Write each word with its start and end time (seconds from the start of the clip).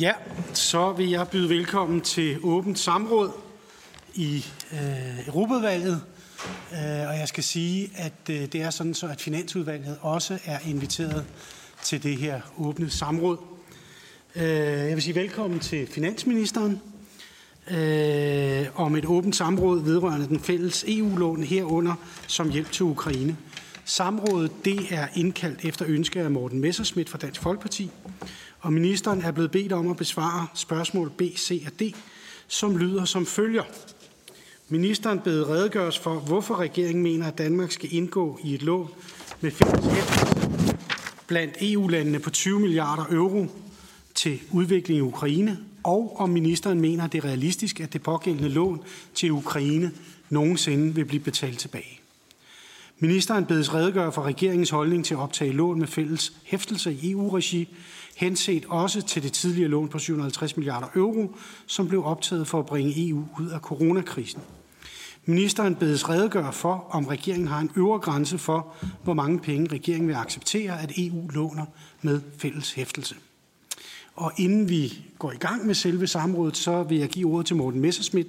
Ja, 0.00 0.12
så 0.54 0.92
vil 0.92 1.10
jeg 1.10 1.28
byde 1.28 1.48
velkommen 1.48 2.00
til 2.00 2.38
åbent 2.42 2.78
samråd 2.78 3.30
i 4.14 4.46
øh, 4.72 5.28
Europaudvalget. 5.28 6.02
Øh, 6.72 7.08
og 7.08 7.18
jeg 7.18 7.28
skal 7.28 7.44
sige, 7.44 7.90
at 7.96 8.12
øh, 8.30 8.40
det 8.40 8.54
er 8.54 8.70
sådan 8.70 8.94
så, 8.94 9.06
at 9.06 9.20
Finansudvalget 9.20 9.98
også 10.00 10.38
er 10.44 10.58
inviteret 10.66 11.24
til 11.82 12.02
det 12.02 12.16
her 12.16 12.40
åbne 12.58 12.90
samråd. 12.90 13.38
Øh, 14.36 14.42
jeg 14.42 14.94
vil 14.94 15.02
sige 15.02 15.14
velkommen 15.14 15.60
til 15.60 15.86
Finansministeren 15.86 16.80
øh, 17.70 18.66
om 18.74 18.96
et 18.96 19.04
åbent 19.04 19.36
samråd 19.36 19.84
vedrørende 19.84 20.28
den 20.28 20.40
fælles 20.40 20.84
EU-lån 20.88 21.42
herunder 21.42 21.94
som 22.26 22.50
hjælp 22.50 22.72
til 22.72 22.84
Ukraine. 22.84 23.36
Samrådet 23.84 24.52
det 24.64 24.78
er 24.90 25.08
indkaldt 25.14 25.64
efter 25.64 25.84
ønske 25.88 26.20
af 26.20 26.30
Morten 26.30 26.60
Messerschmidt 26.60 27.08
fra 27.08 27.18
Dansk 27.18 27.42
Folkeparti, 27.42 27.90
og 28.60 28.72
ministeren 28.72 29.22
er 29.22 29.30
blevet 29.30 29.50
bedt 29.50 29.72
om 29.72 29.90
at 29.90 29.96
besvare 29.96 30.46
spørgsmål 30.54 31.10
B, 31.10 31.22
C 31.36 31.62
og 31.66 31.80
D, 31.80 31.82
som 32.48 32.76
lyder 32.76 33.04
som 33.04 33.26
følger. 33.26 33.64
Ministeren 34.68 35.20
beder 35.20 35.50
redegøres 35.50 35.98
for, 35.98 36.14
hvorfor 36.14 36.56
regeringen 36.56 37.02
mener, 37.02 37.26
at 37.26 37.38
Danmark 37.38 37.72
skal 37.72 37.94
indgå 37.94 38.38
i 38.44 38.54
et 38.54 38.62
lån 38.62 38.88
med 39.40 39.50
fælles 39.50 39.84
blandt 41.26 41.54
EU-landene 41.60 42.18
på 42.18 42.30
20 42.30 42.60
milliarder 42.60 43.04
euro 43.10 43.46
til 44.14 44.40
udvikling 44.52 44.98
i 44.98 45.02
Ukraine, 45.02 45.58
og 45.82 46.16
om 46.20 46.30
ministeren 46.30 46.80
mener, 46.80 47.04
at 47.04 47.12
det 47.12 47.24
er 47.24 47.28
realistisk, 47.28 47.80
at 47.80 47.92
det 47.92 48.02
pågældende 48.02 48.48
lån 48.48 48.80
til 49.14 49.32
Ukraine 49.32 49.92
nogensinde 50.30 50.94
vil 50.94 51.04
blive 51.04 51.22
betalt 51.22 51.58
tilbage. 51.58 52.00
Ministeren 52.98 53.46
bedes 53.46 53.74
redegøre 53.74 54.12
for 54.12 54.22
regeringens 54.22 54.70
holdning 54.70 55.04
til 55.04 55.14
at 55.14 55.20
optage 55.20 55.52
lån 55.52 55.78
med 55.78 55.86
fælles 55.86 56.32
hæftelse 56.44 56.92
i 56.92 57.10
EU-regi, 57.10 57.68
henset 58.18 58.64
også 58.68 59.02
til 59.02 59.22
det 59.22 59.32
tidligere 59.32 59.68
lån 59.68 59.88
på 59.88 59.98
750 59.98 60.56
milliarder 60.56 60.86
euro, 60.94 61.36
som 61.66 61.88
blev 61.88 62.04
optaget 62.04 62.46
for 62.46 62.58
at 62.58 62.66
bringe 62.66 63.08
EU 63.08 63.24
ud 63.40 63.50
af 63.50 63.60
coronakrisen. 63.60 64.40
Ministeren 65.24 65.74
bedes 65.74 66.08
redegøre 66.08 66.52
for, 66.52 66.86
om 66.90 67.06
regeringen 67.06 67.48
har 67.48 67.60
en 67.60 67.70
øvre 67.76 67.98
grænse 67.98 68.38
for, 68.38 68.74
hvor 69.02 69.14
mange 69.14 69.38
penge 69.38 69.72
regeringen 69.72 70.08
vil 70.08 70.14
acceptere, 70.14 70.82
at 70.82 70.92
EU 70.96 71.28
låner 71.28 71.64
med 72.02 72.20
fælles 72.38 72.72
hæftelse. 72.72 73.14
Og 74.16 74.32
inden 74.36 74.68
vi 74.68 74.92
går 75.18 75.32
i 75.32 75.36
gang 75.36 75.66
med 75.66 75.74
selve 75.74 76.06
samrådet, 76.06 76.56
så 76.56 76.82
vil 76.82 76.98
jeg 76.98 77.08
give 77.08 77.28
ordet 77.32 77.46
til 77.46 77.56
Morten 77.56 77.80
Messerschmidt, 77.80 78.28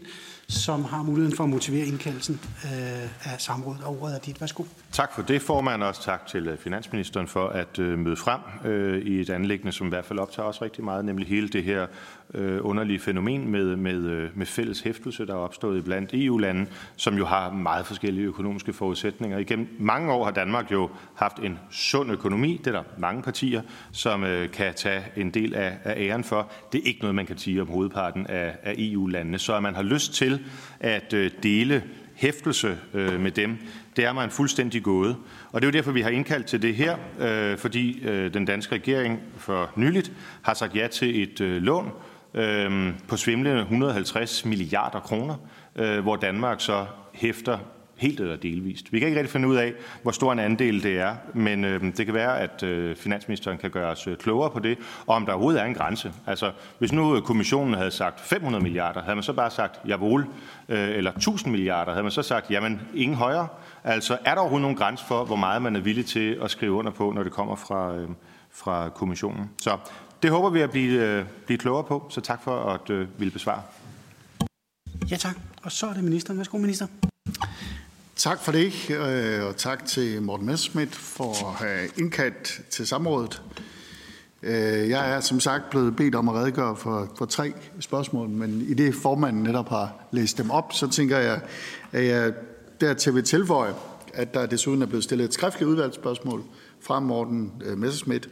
som 0.50 0.86
har 0.86 1.03
muligheden 1.03 1.38
for 1.38 1.44
at 1.44 1.50
motivere 1.50 1.86
indkaldelsen 1.86 2.39
øh, 2.64 3.31
af 3.33 3.42
samrådet. 3.42 3.83
Og 3.83 4.02
ordet 4.02 4.16
er 4.16 4.19
dit. 4.19 4.42
Værsgo. 4.42 4.64
Tak 4.92 5.14
for 5.16 5.22
det, 5.22 5.42
formand, 5.42 5.83
også 5.83 6.03
tak 6.03 6.28
til 6.28 6.47
øh, 6.47 6.58
finansministeren 6.58 7.28
for 7.28 7.47
at 7.47 7.80
øh, 7.80 8.00
møde 8.00 8.16
frem 8.16 8.42
øh, 8.66 9.02
i 9.02 9.22
et 9.22 9.30
anlæggende, 9.30 9.72
som 9.72 9.88
i 9.88 9.89
hvert 9.89 10.05
fald 10.05 10.20
optager 10.20 10.50
os 10.50 10.61
rigtig 10.61 10.83
meget, 10.83 11.05
nemlig 11.05 11.27
hele 11.27 11.50
det 11.50 11.64
her 11.64 11.88
øh, 12.33 12.59
underlige 12.61 12.99
fænomen 12.99 13.52
med, 13.52 13.75
med, 13.75 14.05
øh, 14.05 14.30
med 14.35 14.45
fælles 14.45 14.81
hæftelse, 14.81 15.25
der 15.25 15.33
er 15.33 15.38
opstået 15.38 15.83
blandt 15.83 16.09
EU-lande, 16.13 16.66
som 16.95 17.17
jo 17.17 17.25
har 17.25 17.52
meget 17.52 17.86
forskellige 17.86 18.25
økonomiske 18.25 18.73
forudsætninger. 18.73 19.38
Igennem 19.38 19.67
mange 19.80 20.11
år 20.11 20.25
har 20.25 20.31
Danmark 20.31 20.71
jo 20.71 20.89
haft 21.16 21.39
en 21.39 21.59
sund 21.71 22.11
økonomi. 22.11 22.58
Det 22.58 22.67
er 22.67 22.71
der 22.71 22.83
mange 22.97 23.21
partier, 23.21 23.61
som 23.91 24.23
øh, 24.23 24.52
kan 24.52 24.73
tage 24.73 25.03
en 25.16 25.31
del 25.31 25.55
af, 25.55 25.77
af 25.83 25.95
æren 25.97 26.23
for. 26.23 26.52
Det 26.71 26.81
er 26.81 26.87
ikke 26.87 26.99
noget, 26.99 27.15
man 27.15 27.26
kan 27.26 27.37
sige 27.37 27.61
om 27.61 27.67
hovedparten 27.67 28.27
af, 28.27 28.58
af 28.64 28.75
EU-landene. 28.77 29.39
Så 29.39 29.55
at 29.55 29.64
man 29.64 29.75
har 29.75 29.83
lyst 29.83 30.14
til 30.14 30.45
at 30.80 31.14
øh, 31.14 31.31
dele 31.43 31.83
hæftelse 32.15 32.77
øh, 32.93 33.20
med 33.20 33.31
dem, 33.31 33.58
det 33.95 34.05
er 34.05 34.14
man 34.14 34.30
fuldstændig 34.30 34.83
gåde. 34.83 35.15
Og 35.52 35.61
det 35.61 35.67
er 35.67 35.71
jo 35.71 35.77
derfor, 35.77 35.92
vi 35.92 36.02
har 36.02 36.09
indkaldt 36.09 36.48
til 36.48 36.61
det 36.61 36.75
her, 36.75 36.98
øh, 37.20 37.58
fordi 37.58 37.99
øh, 38.04 38.33
den 38.33 38.45
danske 38.45 38.75
regering 38.75 39.20
for 39.37 39.71
nyligt 39.75 40.11
har 40.42 40.54
sagt 40.54 40.75
ja 40.75 40.87
til 40.87 41.23
et 41.23 41.39
lån 41.39 41.92
Øhm, 42.34 42.94
på 43.08 43.17
svimlende 43.17 43.62
150 43.62 44.45
milliarder 44.45 45.00
kroner, 45.00 45.36
øh, 45.76 46.00
hvor 46.00 46.16
Danmark 46.16 46.62
så 46.62 46.86
hæfter 47.14 47.58
helt 48.00 48.20
eller 48.20 48.36
delvist. 48.36 48.94
Vi 48.94 49.00
kan 49.00 49.08
ikke 49.08 49.20
rigtig 49.20 49.32
finde 49.32 49.48
ud 49.48 49.56
af, 49.56 49.73
hvor 50.04 50.12
stor 50.12 50.32
en 50.32 50.40
andel 50.40 50.84
det 50.84 51.00
er, 51.00 51.16
men 51.34 51.66
øh, 51.66 51.98
det 51.98 52.06
kan 52.06 52.16
være, 52.16 52.40
at 52.40 52.64
øh, 52.64 52.95
finansministeren 52.95 53.58
kan 53.58 53.70
gøre 53.72 53.92
os 53.92 54.08
øh, 54.08 54.17
klogere 54.17 54.50
på 54.50 54.60
det, 54.60 54.78
og 55.08 55.16
om 55.16 55.26
der 55.26 55.34
overhovedet 55.34 55.62
er 55.62 55.66
en 55.66 55.73
grænse. 55.73 56.14
Altså, 56.28 56.52
hvis 56.80 56.92
nu 56.92 57.16
øh, 57.16 57.22
kommissionen 57.22 57.73
havde 57.73 57.92
sagt 57.92 58.22
500 58.22 58.64
milliarder, 58.64 59.02
havde 59.02 59.16
man 59.16 59.23
så 59.23 59.34
bare 59.34 59.52
sagt 59.52 59.80
jawohl, 59.88 60.26
øh, 60.70 60.90
eller 60.90 61.11
1000 61.11 61.52
milliarder, 61.52 61.92
havde 61.92 62.04
man 62.04 62.11
så 62.11 62.22
sagt, 62.22 62.52
jamen 62.52 62.82
ingen 62.96 63.17
højere. 63.17 63.48
Altså, 63.84 64.17
er 64.26 64.34
der 64.34 64.42
overhovedet 64.42 64.61
nogen 64.61 64.78
grænse 64.78 65.06
for, 65.06 65.26
hvor 65.26 65.36
meget 65.36 65.61
man 65.61 65.76
er 65.76 65.80
villig 65.80 66.06
til 66.06 66.38
at 66.42 66.52
skrive 66.52 66.72
under 66.72 66.92
på, 66.92 67.11
når 67.11 67.23
det 67.23 67.32
kommer 67.32 67.56
fra, 67.56 67.96
øh, 67.96 68.10
fra 68.52 68.90
kommissionen? 68.90 69.50
Så 69.61 69.78
det 70.23 70.31
håber 70.31 70.49
vi 70.49 70.61
at 70.61 70.71
blive, 70.71 71.03
øh, 71.03 71.25
blive 71.45 71.57
klogere 71.57 71.83
på, 71.83 72.05
så 72.09 72.21
tak 72.21 72.43
for 72.43 72.63
at 72.63 72.89
øh, 72.89 73.07
ville 73.17 73.31
besvare. 73.31 73.61
Ja 75.11 75.15
tak, 75.15 75.35
og 75.63 75.71
så 75.71 75.87
er 75.87 75.93
det 75.93 76.03
ministeren. 76.03 76.37
Værsgo 76.37 76.57
minister. 76.57 76.87
Tak 78.15 78.39
for 78.39 78.52
det, 78.52 78.89
øh, 78.89 79.45
og 79.45 79.57
tak 79.57 79.85
til 79.85 80.21
Morten 80.21 80.45
Messerschmidt 80.45 80.95
for 80.95 81.47
at 81.47 81.53
have 81.67 81.89
indkaldt 81.97 82.61
til 82.69 82.87
samrådet. 82.87 83.41
Øh, 84.43 84.89
jeg 84.89 85.11
er 85.11 85.19
som 85.19 85.39
sagt 85.39 85.69
blevet 85.69 85.95
bedt 85.95 86.15
om 86.15 86.30
at 86.30 86.36
redegøre 86.36 86.75
for, 86.75 87.11
for 87.17 87.25
tre 87.25 87.53
spørgsmål, 87.80 88.30
men 88.30 88.61
i 88.61 88.73
det 88.73 88.95
formanden 88.95 89.43
netop 89.43 89.69
har 89.69 89.93
læst 90.11 90.37
dem 90.37 90.51
op, 90.51 90.73
så 90.73 90.87
tænker 90.87 91.17
jeg, 91.17 91.41
at 91.91 92.05
jeg 92.05 92.33
dertil 92.81 93.15
vil 93.15 93.23
tilføje, 93.23 93.73
at 94.13 94.33
der 94.33 94.45
desuden 94.45 94.81
er 94.81 94.86
blevet 94.86 95.03
stillet 95.03 95.25
et 95.25 95.33
skriftligt 95.33 95.69
udvalgsspørgsmål 95.69 96.43
fra 96.81 96.99
Morten 96.99 97.51
Messerschmidt 97.75 98.30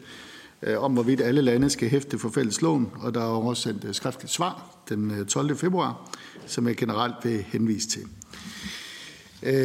Øh, 0.64 0.84
om, 0.84 0.94
hvorvidt 0.94 1.22
alle 1.22 1.42
lande 1.42 1.70
skal 1.70 1.90
hæfte 1.90 2.20
for 2.20 2.30
fælles 2.30 2.62
lån, 2.62 2.92
og 2.96 3.14
der 3.14 3.22
er 3.22 3.26
også 3.26 3.62
sendt 3.62 3.84
et 3.84 3.88
øh, 3.88 3.94
skriftligt 3.94 4.34
svar 4.34 4.66
den 4.90 5.12
øh, 5.12 5.26
12. 5.26 5.58
februar, 5.58 6.10
som 6.48 6.68
jeg 6.68 6.76
generelt 6.76 7.16
vil 7.24 7.46
henvise 7.48 7.90
til. 7.90 8.02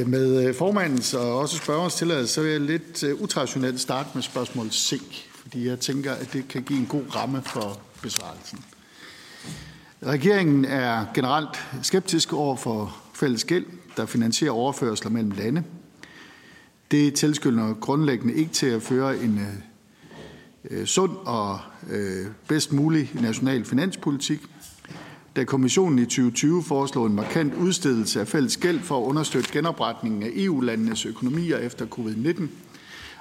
Med 0.07 0.55
formandens 0.55 1.15
og 1.15 1.39
også 1.39 1.57
spørgerens 1.57 1.95
tilladelse, 1.95 2.35
så 2.35 2.43
vil 2.43 2.51
jeg 2.51 2.61
lidt 2.61 3.05
utraditionelt 3.05 3.81
starte 3.81 4.09
med 4.15 4.23
spørgsmål 4.23 4.71
C, 4.71 5.01
fordi 5.43 5.67
jeg 5.67 5.81
tænker, 5.81 6.13
at 6.13 6.33
det 6.33 6.49
kan 6.49 6.63
give 6.63 6.79
en 6.79 6.87
god 6.87 7.03
ramme 7.17 7.43
for 7.43 7.81
besvarelsen. 8.03 8.65
Regeringen 10.07 10.65
er 10.65 11.05
generelt 11.15 11.67
skeptisk 11.83 12.33
over 12.33 12.57
for 12.57 12.97
fælles 13.15 13.45
gæld, 13.45 13.67
der 13.97 14.07
finansierer 14.07 14.53
overførsler 14.53 15.11
mellem 15.11 15.31
lande. 15.31 15.65
Det 16.91 17.15
tilskynder 17.15 17.75
grundlæggende 17.75 18.35
ikke 18.35 18.53
til 18.53 18.67
at 18.67 18.83
føre 18.83 19.19
en 19.19 19.41
Øh, 20.71 20.87
sund 20.87 21.13
og 21.25 21.59
øh, 21.91 22.27
bedst 22.49 22.73
mulig 22.73 23.11
national 23.15 23.65
finanspolitik, 23.65 24.41
da 25.37 25.45
kommissionen 25.45 25.99
i 25.99 26.05
2020 26.05 26.63
foreslog 26.63 27.07
en 27.07 27.15
markant 27.15 27.55
udstedelse 27.55 28.21
af 28.21 28.29
fælles 28.29 28.57
gæld 28.57 28.81
for 28.81 29.01
at 29.01 29.09
understøtte 29.09 29.53
genopretningen 29.53 30.23
af 30.23 30.31
EU-landenes 30.35 31.07
økonomier 31.07 31.57
efter 31.57 31.87
covid-19, 31.87 32.43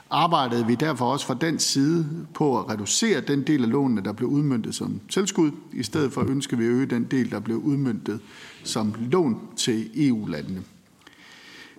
arbejdede 0.09 0.67
vi 0.67 0.75
derfor 0.75 1.05
også 1.05 1.25
fra 1.25 1.37
den 1.41 1.59
side 1.59 2.07
på 2.33 2.59
at 2.59 2.69
reducere 2.69 3.21
den 3.21 3.47
del 3.47 3.63
af 3.63 3.69
lånene, 3.69 4.03
der 4.03 4.13
blev 4.13 4.29
udmyndtet 4.29 4.75
som 4.75 4.99
tilskud. 5.09 5.51
I 5.73 5.83
stedet 5.83 6.13
for 6.13 6.21
ønsker 6.21 6.57
vi 6.57 6.63
at 6.63 6.69
øge 6.69 6.85
den 6.85 7.03
del, 7.03 7.31
der 7.31 7.39
blev 7.39 7.57
udmyndtet 7.57 8.19
som 8.63 8.95
lån 9.11 9.39
til 9.57 9.89
EU-landene. 10.07 10.63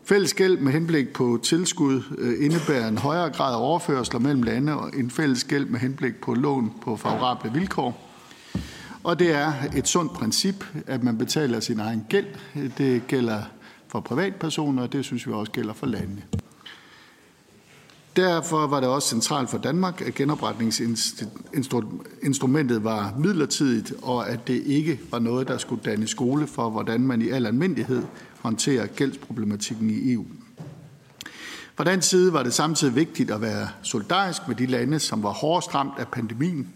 Fælles 0.05 0.35
gæld 0.35 0.59
med 0.59 0.73
henblik 0.73 1.13
på 1.13 1.39
tilskud 1.43 2.03
øh, 2.19 2.45
indebærer 2.45 2.89
en 2.89 2.99
højere 2.99 3.31
grad 3.31 3.55
af 3.55 3.61
overførsler 3.61 4.21
mellem 4.21 4.43
lande 4.43 4.79
og 4.79 4.91
en 4.97 5.11
fælles 5.11 5.45
gæld 5.45 5.67
med 5.67 5.81
henblik 5.81 6.15
på 6.17 6.35
lån 6.35 6.73
på 6.83 6.97
favorable 6.97 7.53
vilkår. 7.53 8.09
Og 9.05 9.19
det 9.19 9.35
er 9.35 9.53
et 9.77 9.89
sundt 9.89 10.13
princip, 10.13 10.65
at 10.87 11.03
man 11.03 11.19
betaler 11.19 11.61
sin 11.61 11.81
egen 11.81 12.07
gæld. 12.09 12.27
Det 12.79 13.07
gælder 13.07 13.43
for 13.89 14.01
privatpersoner, 14.01 14.83
og 14.83 14.93
det 14.93 15.05
synes 15.05 15.27
vi 15.27 15.33
også 15.33 15.53
gælder 15.53 15.73
for 15.73 15.87
landene. 15.87 16.23
Derfor 18.17 18.67
var 18.67 18.81
det 18.81 18.89
også 18.89 19.09
centralt 19.09 19.51
for 19.51 19.59
Danmark, 19.59 20.01
at 20.01 20.15
genopretningsinstrumentet 20.15 22.85
var 22.85 23.15
midlertidigt, 23.19 23.93
og 24.03 24.31
at 24.31 24.47
det 24.47 24.63
ikke 24.67 25.01
var 25.11 25.19
noget, 25.19 25.49
der 25.49 25.59
skulle 25.59 25.83
danne 25.85 26.07
skole 26.07 26.47
for, 26.47 26.71
hvordan 26.71 27.01
man 27.01 27.23
i 27.23 27.29
al 27.29 27.47
almindelighed 27.47 28.03
håndterer 28.41 28.87
gældsproblematikken 28.87 29.91
i 29.91 30.13
EU. 30.13 30.25
Fra 31.77 31.85
den 31.85 32.03
side 32.03 32.33
var 32.33 32.43
det 32.43 32.55
samtidig 32.55 32.95
vigtigt 32.95 33.31
at 33.31 33.41
være 33.41 33.69
solidarisk 33.83 34.49
med 34.49 34.57
de 34.57 34.67
lande, 34.67 34.99
som 34.99 35.23
var 35.23 35.31
hårdest 35.31 35.75
ramt 35.75 35.99
af 35.99 36.09
pandemien, 36.09 36.69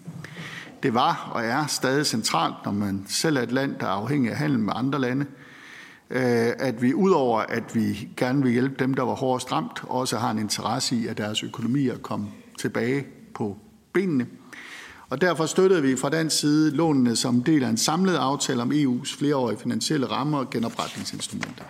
det 0.82 0.94
var 0.94 1.30
og 1.34 1.44
er 1.44 1.66
stadig 1.66 2.06
centralt, 2.06 2.54
når 2.64 2.72
man 2.72 3.06
selv 3.08 3.36
er 3.36 3.42
et 3.42 3.52
land, 3.52 3.74
der 3.80 3.86
er 3.86 3.90
afhængig 3.90 4.30
af 4.30 4.36
handel 4.36 4.58
med 4.58 4.72
andre 4.76 5.00
lande, 5.00 5.26
Øh, 6.10 6.52
at 6.58 6.82
vi 6.82 6.94
udover 6.94 7.40
at 7.40 7.74
vi 7.74 8.08
gerne 8.16 8.42
vil 8.42 8.52
hjælpe 8.52 8.74
dem, 8.78 8.94
der 8.94 9.02
var 9.02 9.14
hårdest 9.14 9.52
ramt, 9.52 9.80
også 9.82 10.16
har 10.16 10.30
en 10.30 10.38
interesse 10.38 10.96
i, 10.96 11.06
at 11.06 11.18
deres 11.18 11.42
økonomier 11.42 11.98
kom 11.98 12.28
tilbage 12.58 13.06
på 13.34 13.56
benene. 13.92 14.26
Og 15.08 15.20
derfor 15.20 15.46
støttede 15.46 15.82
vi 15.82 15.96
fra 15.96 16.10
den 16.10 16.30
side 16.30 16.70
lånene 16.70 17.16
som 17.16 17.42
del 17.42 17.64
af 17.64 17.68
en 17.68 17.76
samlet 17.76 18.16
aftale 18.16 18.62
om 18.62 18.72
EU's 18.72 19.18
flereårige 19.18 19.58
finansielle 19.58 20.06
rammer 20.06 20.38
og 20.38 20.50
genopretningsinstrumenter. 20.50 21.64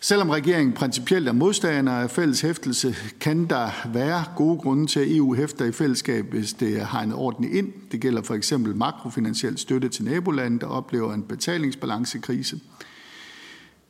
Selvom 0.00 0.30
regeringen 0.30 0.72
principielt 0.74 1.28
er 1.28 1.32
modstander 1.32 1.92
af 1.92 2.10
fælles 2.10 2.40
hæftelse, 2.40 2.96
kan 3.20 3.46
der 3.46 3.70
være 3.92 4.24
gode 4.36 4.58
grunde 4.58 4.86
til, 4.86 5.00
at 5.00 5.16
EU 5.16 5.34
hæfter 5.34 5.64
i 5.64 5.72
fællesskab, 5.72 6.24
hvis 6.24 6.52
det 6.52 6.80
har 6.80 7.02
en 7.02 7.12
ordentlig 7.12 7.54
ind. 7.54 7.72
Det 7.92 8.00
gælder 8.00 8.22
for 8.22 8.34
eksempel 8.34 8.76
makrofinansiel 8.76 9.58
støtte 9.58 9.88
til 9.88 10.04
nabolande, 10.04 10.58
der 10.58 10.66
oplever 10.66 11.14
en 11.14 11.22
betalingsbalancekrise. 11.22 12.60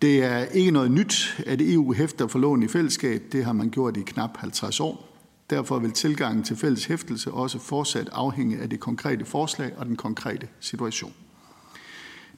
Det 0.03 0.25
er 0.25 0.39
ikke 0.39 0.71
noget 0.71 0.91
nyt, 0.91 1.41
at 1.47 1.61
EU 1.63 1.93
hæfter 1.93 2.27
for 2.27 2.39
lån 2.39 2.63
i 2.63 2.69
fællesskab. 2.69 3.23
Det 3.33 3.45
har 3.45 3.53
man 3.53 3.71
gjort 3.71 3.97
i 3.97 4.03
knap 4.07 4.37
50 4.37 4.81
år. 4.81 5.17
Derfor 5.51 5.79
vil 5.79 5.93
tilgangen 5.93 6.45
til 6.45 6.57
fælles 6.57 6.85
hæftelse 6.85 7.31
også 7.31 7.59
fortsat 7.59 8.09
afhænge 8.13 8.59
af 8.59 8.71
det 8.71 8.81
konkrete 8.81 9.25
forslag 9.25 9.73
og 9.77 9.87
den 9.87 9.97
konkrete 9.97 10.49
situation. 10.61 11.13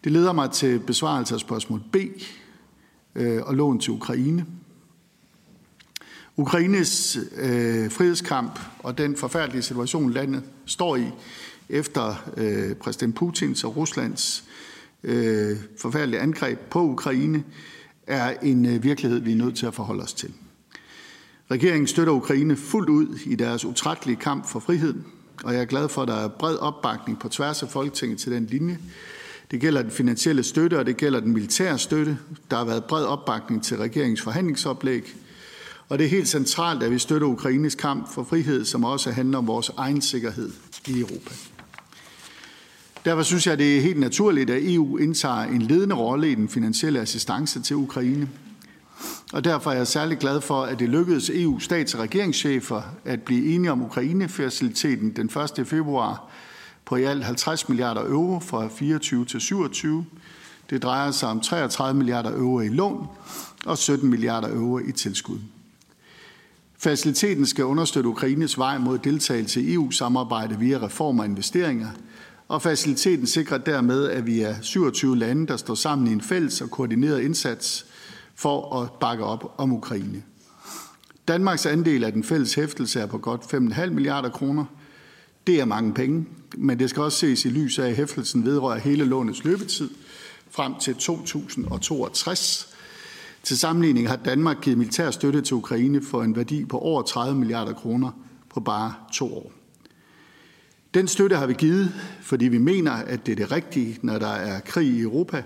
Det 0.05 0.13
leder 0.13 0.33
mig 0.33 0.51
til 0.51 0.81
besvarelse 0.81 1.35
af 1.35 1.41
spørgsmål 1.41 1.83
B 1.93 1.97
Øh, 3.15 3.43
og 3.43 3.55
lån 3.55 3.81
til 3.81 3.93
Ukraine. 3.93 4.47
Ukraines 6.37 7.19
øh, 7.37 7.91
frihedskamp 7.91 8.61
og 8.79 8.99
den 8.99 9.17
forfærdelige 9.17 9.63
situation, 9.63 10.13
landet 10.13 10.43
står 10.67 10.97
i 10.97 11.07
efter 11.69 12.31
øh, 12.37 12.75
præsident 12.77 13.15
Putins 13.15 13.65
og 13.65 13.77
Ruslands 13.77 14.45
øh, 15.03 15.57
forfærdelige 15.81 16.21
angreb 16.21 16.59
på 16.59 16.83
Ukraine, 16.83 17.45
er 18.07 18.35
en 18.43 18.67
øh, 18.67 18.85
virkelighed, 18.85 19.21
vi 19.21 19.33
er 19.33 19.37
nødt 19.37 19.57
til 19.57 19.67
at 19.67 19.75
forholde 19.75 20.03
os 20.03 20.13
til. 20.13 20.33
Regeringen 21.51 21.87
støtter 21.87 22.13
Ukraine 22.13 22.57
fuldt 22.57 22.89
ud 22.89 23.19
i 23.27 23.35
deres 23.35 23.65
utrættelige 23.65 24.17
kamp 24.17 24.49
for 24.49 24.61
frihed, 24.61 24.95
og 25.45 25.53
jeg 25.55 25.61
er 25.61 25.67
glad 25.67 25.89
for, 25.89 26.03
at 26.03 26.09
der 26.09 26.15
er 26.15 26.29
bred 26.29 26.57
opbakning 26.57 27.19
på 27.19 27.29
tværs 27.29 27.63
af 27.63 27.69
Folketinget 27.69 28.19
til 28.19 28.33
den 28.33 28.47
linje. 28.47 28.79
Det 29.51 29.61
gælder 29.61 29.83
den 29.83 29.91
finansielle 29.91 30.43
støtte, 30.43 30.79
og 30.79 30.87
det 30.87 30.97
gælder 30.97 31.21
den 31.21 31.33
militære 31.33 31.79
støtte. 31.79 32.19
Der 32.51 32.57
har 32.57 32.65
været 32.65 32.85
bred 32.85 33.05
opbakning 33.05 33.65
til 33.65 33.77
regeringens 33.77 34.23
forhandlingsoplæg, 34.23 35.15
og 35.89 35.99
det 35.99 36.05
er 36.05 36.09
helt 36.09 36.29
centralt, 36.29 36.83
at 36.83 36.91
vi 36.91 36.99
støtter 36.99 37.27
Ukraines 37.27 37.75
kamp 37.75 38.13
for 38.13 38.25
frihed, 38.25 38.65
som 38.65 38.85
også 38.85 39.11
handler 39.11 39.39
om 39.39 39.47
vores 39.47 39.71
egen 39.77 40.01
sikkerhed 40.03 40.51
i 40.89 41.01
Europa. 41.01 41.35
Derfor 43.05 43.23
synes 43.23 43.47
jeg, 43.47 43.59
det 43.59 43.77
er 43.77 43.81
helt 43.81 44.01
naturligt, 44.01 44.51
at 44.51 44.63
EU 44.63 44.97
indtager 44.97 45.43
en 45.43 45.63
ledende 45.63 45.95
rolle 45.95 46.31
i 46.31 46.35
den 46.35 46.49
finansielle 46.49 47.01
assistance 47.01 47.63
til 47.63 47.77
Ukraine. 47.77 48.29
Og 49.33 49.45
derfor 49.45 49.71
er 49.71 49.77
jeg 49.77 49.87
særlig 49.87 50.19
glad 50.19 50.41
for, 50.41 50.63
at 50.63 50.79
det 50.79 50.89
lykkedes 50.89 51.31
EU 51.35 51.59
stats- 51.59 51.95
og 51.95 52.01
regeringschefer 52.01 52.83
at 53.05 53.23
blive 53.23 53.55
enige 53.55 53.73
om 53.73 53.83
Ukraine-faciliteten 53.83 55.11
den 55.11 55.31
1. 55.59 55.67
februar 55.67 56.31
på 56.89 56.97
i 56.97 57.05
alt 57.05 57.25
50 57.25 57.69
milliarder 57.69 58.01
euro 58.01 58.41
fra 58.41 58.69
24 58.69 59.25
til 59.25 59.41
27. 59.41 60.07
Det 60.71 60.83
drejer 60.83 61.11
sig 61.11 61.29
om 61.29 61.41
33 61.41 61.99
milliarder 61.99 62.31
euro 62.31 62.61
i 62.61 62.69
lån 62.69 63.07
og 63.67 63.79
17 63.79 64.11
milliarder 64.11 64.49
euro 64.49 64.79
i 64.79 64.93
tilskud. 64.93 65.39
Faciliteten 66.79 67.47
skal 67.47 67.65
understøtte 67.65 68.09
Ukraines 68.09 68.59
vej 68.59 68.79
mod 68.79 68.99
deltagelse 68.99 69.63
i 69.63 69.75
EU-samarbejde 69.75 70.59
via 70.59 70.79
reformer 70.79 71.23
og 71.23 71.29
investeringer, 71.29 71.89
og 72.49 72.63
faciliteten 72.63 73.27
sikrer 73.27 73.59
dermed, 73.59 74.09
at 74.09 74.27
vi 74.27 74.41
er 74.41 74.55
27 74.63 75.19
lande, 75.19 75.47
der 75.47 75.57
står 75.57 75.75
sammen 75.75 76.07
i 76.07 76.13
en 76.13 76.21
fælles 76.21 76.61
og 76.61 76.71
koordineret 76.71 77.21
indsats 77.21 77.87
for 78.35 78.83
at 78.83 78.91
bakke 79.01 79.25
op 79.25 79.55
om 79.59 79.73
Ukraine. 79.73 80.23
Danmarks 81.29 81.67
andel 81.67 82.05
af 82.05 82.13
den 82.13 82.25
fælles 82.25 82.55
hæftelse 82.55 83.01
er 83.01 83.07
på 83.07 83.19
godt 83.19 83.41
5,5 83.41 83.91
milliarder 83.91 84.29
kroner. 84.29 84.65
Det 85.49 85.61
er 85.61 85.65
mange 85.65 85.95
penge, 85.95 86.27
men 86.57 86.79
det 86.79 86.91
skal 86.91 87.03
også 87.03 87.19
ses 87.19 87.45
i 87.45 87.49
lys 87.49 87.79
af, 87.79 87.89
at 87.89 87.97
hæftelsen 87.97 88.45
vedrører 88.45 88.79
hele 88.79 89.05
lånets 89.05 89.45
løbetid 89.45 89.91
frem 90.51 90.75
til 90.81 90.95
2062. 90.95 92.75
Til 93.43 93.59
sammenligning 93.59 94.09
har 94.09 94.17
Danmark 94.17 94.61
givet 94.61 94.79
militær 94.79 95.11
støtte 95.11 95.41
til 95.41 95.55
Ukraine 95.55 96.03
for 96.03 96.23
en 96.23 96.37
værdi 96.37 96.65
på 96.65 96.79
over 96.79 97.03
30 97.03 97.39
milliarder 97.39 97.73
kroner 97.73 98.11
på 98.51 98.61
bare 98.61 98.95
to 99.13 99.37
år. 99.37 99.53
Den 100.95 101.09
støtte 101.09 101.37
har 101.37 101.47
vi 101.47 101.55
givet, 101.55 101.95
fordi 102.23 102.49
vi 102.49 102.59
mener, 102.59 102.93
at 102.93 103.27
det 103.27 103.33
er 103.33 103.37
det 103.37 103.53
rigtige, 103.53 103.99
når 104.03 104.19
der 104.19 104.33
er 104.33 104.61
krig 104.61 104.87
i 104.89 105.01
Europa, 105.01 105.43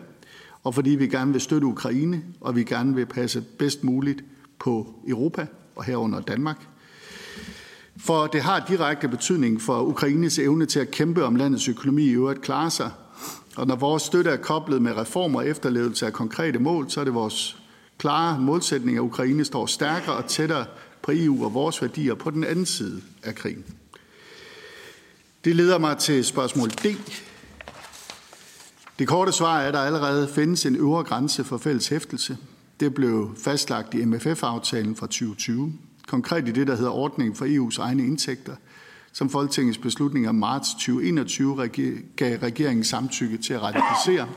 og 0.63 0.75
fordi 0.75 0.91
vi 0.91 1.07
gerne 1.07 1.33
vil 1.33 1.41
støtte 1.41 1.67
Ukraine, 1.67 2.23
og 2.41 2.57
vi 2.57 2.65
gerne 2.65 2.95
vil 2.95 3.07
passe 3.07 3.45
bedst 3.59 3.85
muligt 3.85 4.25
på 4.59 4.95
Europa 5.09 5.47
og 5.77 5.85
herunder 5.85 6.21
Danmark. 6.21 6.72
For 8.05 8.27
det 8.27 8.43
har 8.43 8.65
direkte 8.69 9.09
betydning 9.09 9.63
for 9.63 9.83
Ukraines 9.83 10.39
evne 10.39 10.67
til 10.67 10.81
at 10.81 10.91
kæmpe 10.91 11.25
om 11.25 11.37
landets 11.37 11.69
økonomi 11.69 12.05
i 12.05 12.11
øvrigt 12.11 12.43
klare 12.43 12.71
sig. 12.71 12.91
Og 13.57 13.67
når 13.67 13.77
vores 13.77 14.03
støtte 14.03 14.31
er 14.31 14.37
koblet 14.37 14.83
med 14.83 14.97
reformer 14.97 15.41
og 15.41 15.49
efterlevelse 15.49 16.07
af 16.07 16.13
konkrete 16.13 16.59
mål, 16.59 16.91
så 16.91 17.01
er 17.01 17.05
det 17.05 17.15
vores 17.15 17.57
klare 17.99 18.41
målsætning, 18.41 18.97
at 18.97 19.01
Ukraine 19.01 19.45
står 19.45 19.67
stærkere 19.67 20.17
og 20.17 20.27
tættere 20.27 20.65
på 21.03 21.13
EU 21.15 21.45
og 21.45 21.55
vores 21.55 21.83
værdier 21.83 22.15
på 22.15 22.31
den 22.31 22.45
anden 22.45 22.67
side 22.67 23.03
af 23.23 23.35
krigen. 23.35 23.65
Det 25.45 25.57
leder 25.57 25.79
mig 25.79 25.99
til 25.99 26.25
spørgsmål 26.25 26.71
D. 26.71 26.87
Det 28.99 29.09
korte 29.09 29.33
svar 29.33 29.61
er, 29.61 29.69
at 29.69 29.75
der 29.75 29.81
allerede 29.81 30.29
findes 30.29 30.67
en 30.67 30.77
øvre 30.77 31.05
grænse 31.05 31.45
for 31.45 31.59
fælles 31.59 31.89
hæftelse. 31.89 32.39
Det 32.81 32.95
blev 32.95 33.35
fastlagt 33.45 33.95
i 33.95 34.05
MFF-aftalen 34.05 34.97
fra 34.97 35.07
2020. 35.07 35.73
Konkret 36.13 36.49
i 36.49 36.53
det, 36.53 36.67
der 36.67 36.77
hedder 36.77 36.91
ordningen 36.91 37.37
for 37.37 37.45
EU's 37.47 37.81
egne 37.81 38.07
indtægter, 38.07 38.57
som 39.13 39.31
Folketingets 39.31 39.79
beslutning 39.79 40.27
af 40.27 40.35
marts 40.35 40.75
2021 40.75 41.69
gav 42.17 42.39
regeringen 42.39 42.85
samtykke 42.85 43.39
til 43.39 43.55
at 43.55 43.63
ratificere. 43.63 44.29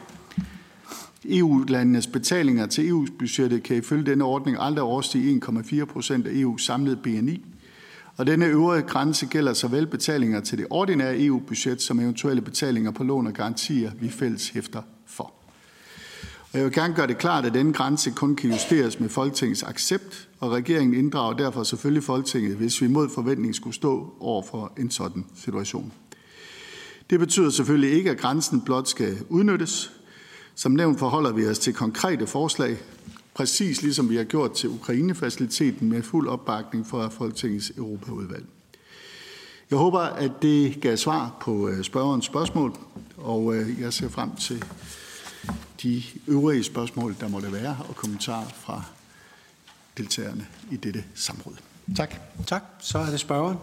EU-landenes 1.25 2.07
betalinger 2.07 2.65
til 2.65 2.91
EU's 2.91 3.17
budgettet 3.19 3.63
kan 3.63 3.77
ifølge 3.77 4.05
denne 4.05 4.23
ordning 4.23 4.57
aldrig 4.59 4.83
overstige 4.83 5.41
1,4 5.45 5.85
procent 5.85 6.27
af 6.27 6.31
EU's 6.31 6.65
samlede 6.65 6.95
BNI, 6.95 7.45
og 8.17 8.27
denne 8.27 8.45
øvrige 8.45 8.83
grænse 8.83 9.25
gælder 9.25 9.53
såvel 9.53 9.87
betalinger 9.87 10.39
til 10.39 10.57
det 10.57 10.67
ordinære 10.69 11.19
EU-budget 11.19 11.81
som 11.81 11.99
eventuelle 11.99 12.41
betalinger 12.41 12.91
på 12.91 13.03
lån 13.03 13.27
og 13.27 13.33
garantier, 13.33 13.91
vi 13.99 14.09
fælles 14.09 14.49
hæfter 14.49 14.81
for. 15.05 15.44
Jeg 16.55 16.63
vil 16.63 16.73
gerne 16.73 16.95
gøre 16.95 17.07
det 17.07 17.17
klart, 17.17 17.45
at 17.45 17.53
denne 17.53 17.73
grænse 17.73 18.11
kun 18.11 18.35
kan 18.35 18.51
justeres 18.51 18.99
med 18.99 19.09
Folketingets 19.09 19.63
accept, 19.63 20.27
og 20.39 20.51
regeringen 20.51 20.93
inddrager 20.93 21.33
derfor 21.33 21.63
selvfølgelig 21.63 22.03
Folketinget, 22.03 22.55
hvis 22.55 22.81
vi 22.81 22.87
mod 22.87 23.09
forventning 23.09 23.55
skulle 23.55 23.75
stå 23.75 24.13
over 24.19 24.43
for 24.43 24.73
en 24.77 24.91
sådan 24.91 25.25
situation. 25.35 25.93
Det 27.09 27.19
betyder 27.19 27.49
selvfølgelig 27.49 27.91
ikke, 27.91 28.11
at 28.11 28.17
grænsen 28.17 28.61
blot 28.61 28.87
skal 28.87 29.17
udnyttes. 29.29 29.91
Som 30.55 30.71
nævnt 30.71 30.99
forholder 30.99 31.31
vi 31.31 31.47
os 31.47 31.59
til 31.59 31.73
konkrete 31.73 32.27
forslag, 32.27 32.77
præcis 33.33 33.81
ligesom 33.81 34.09
vi 34.09 34.15
har 34.15 34.23
gjort 34.23 34.51
til 34.51 34.69
Ukraine-faciliteten 34.69 35.89
med 35.89 36.01
fuld 36.01 36.27
opbakning 36.27 36.87
fra 36.87 37.07
Folketingets 37.07 37.71
Europaudvalg. 37.77 38.45
Jeg 39.69 39.77
håber, 39.77 39.99
at 39.99 40.31
det 40.41 40.81
gav 40.81 40.97
svar 40.97 41.37
på 41.41 41.69
øh, 41.69 41.83
spørgerens 41.83 42.25
spørgsmål, 42.25 42.73
og 43.17 43.55
øh, 43.55 43.81
jeg 43.81 43.93
ser 43.93 44.09
frem 44.09 44.35
til 44.35 44.63
de 45.85 46.03
øvrige 46.27 46.63
spørgsmål, 46.63 47.15
der 47.19 47.27
måtte 47.27 47.53
være, 47.53 47.77
og 47.89 47.95
kommentarer 47.95 48.47
fra 48.47 48.83
deltagerne 49.97 50.47
i 50.71 50.75
dette 50.75 51.03
samråd. 51.15 51.55
Tak. 51.97 52.15
Tak. 52.47 52.63
Så 52.79 52.97
er 52.99 53.05
det 53.05 53.19
spørgeren. 53.19 53.57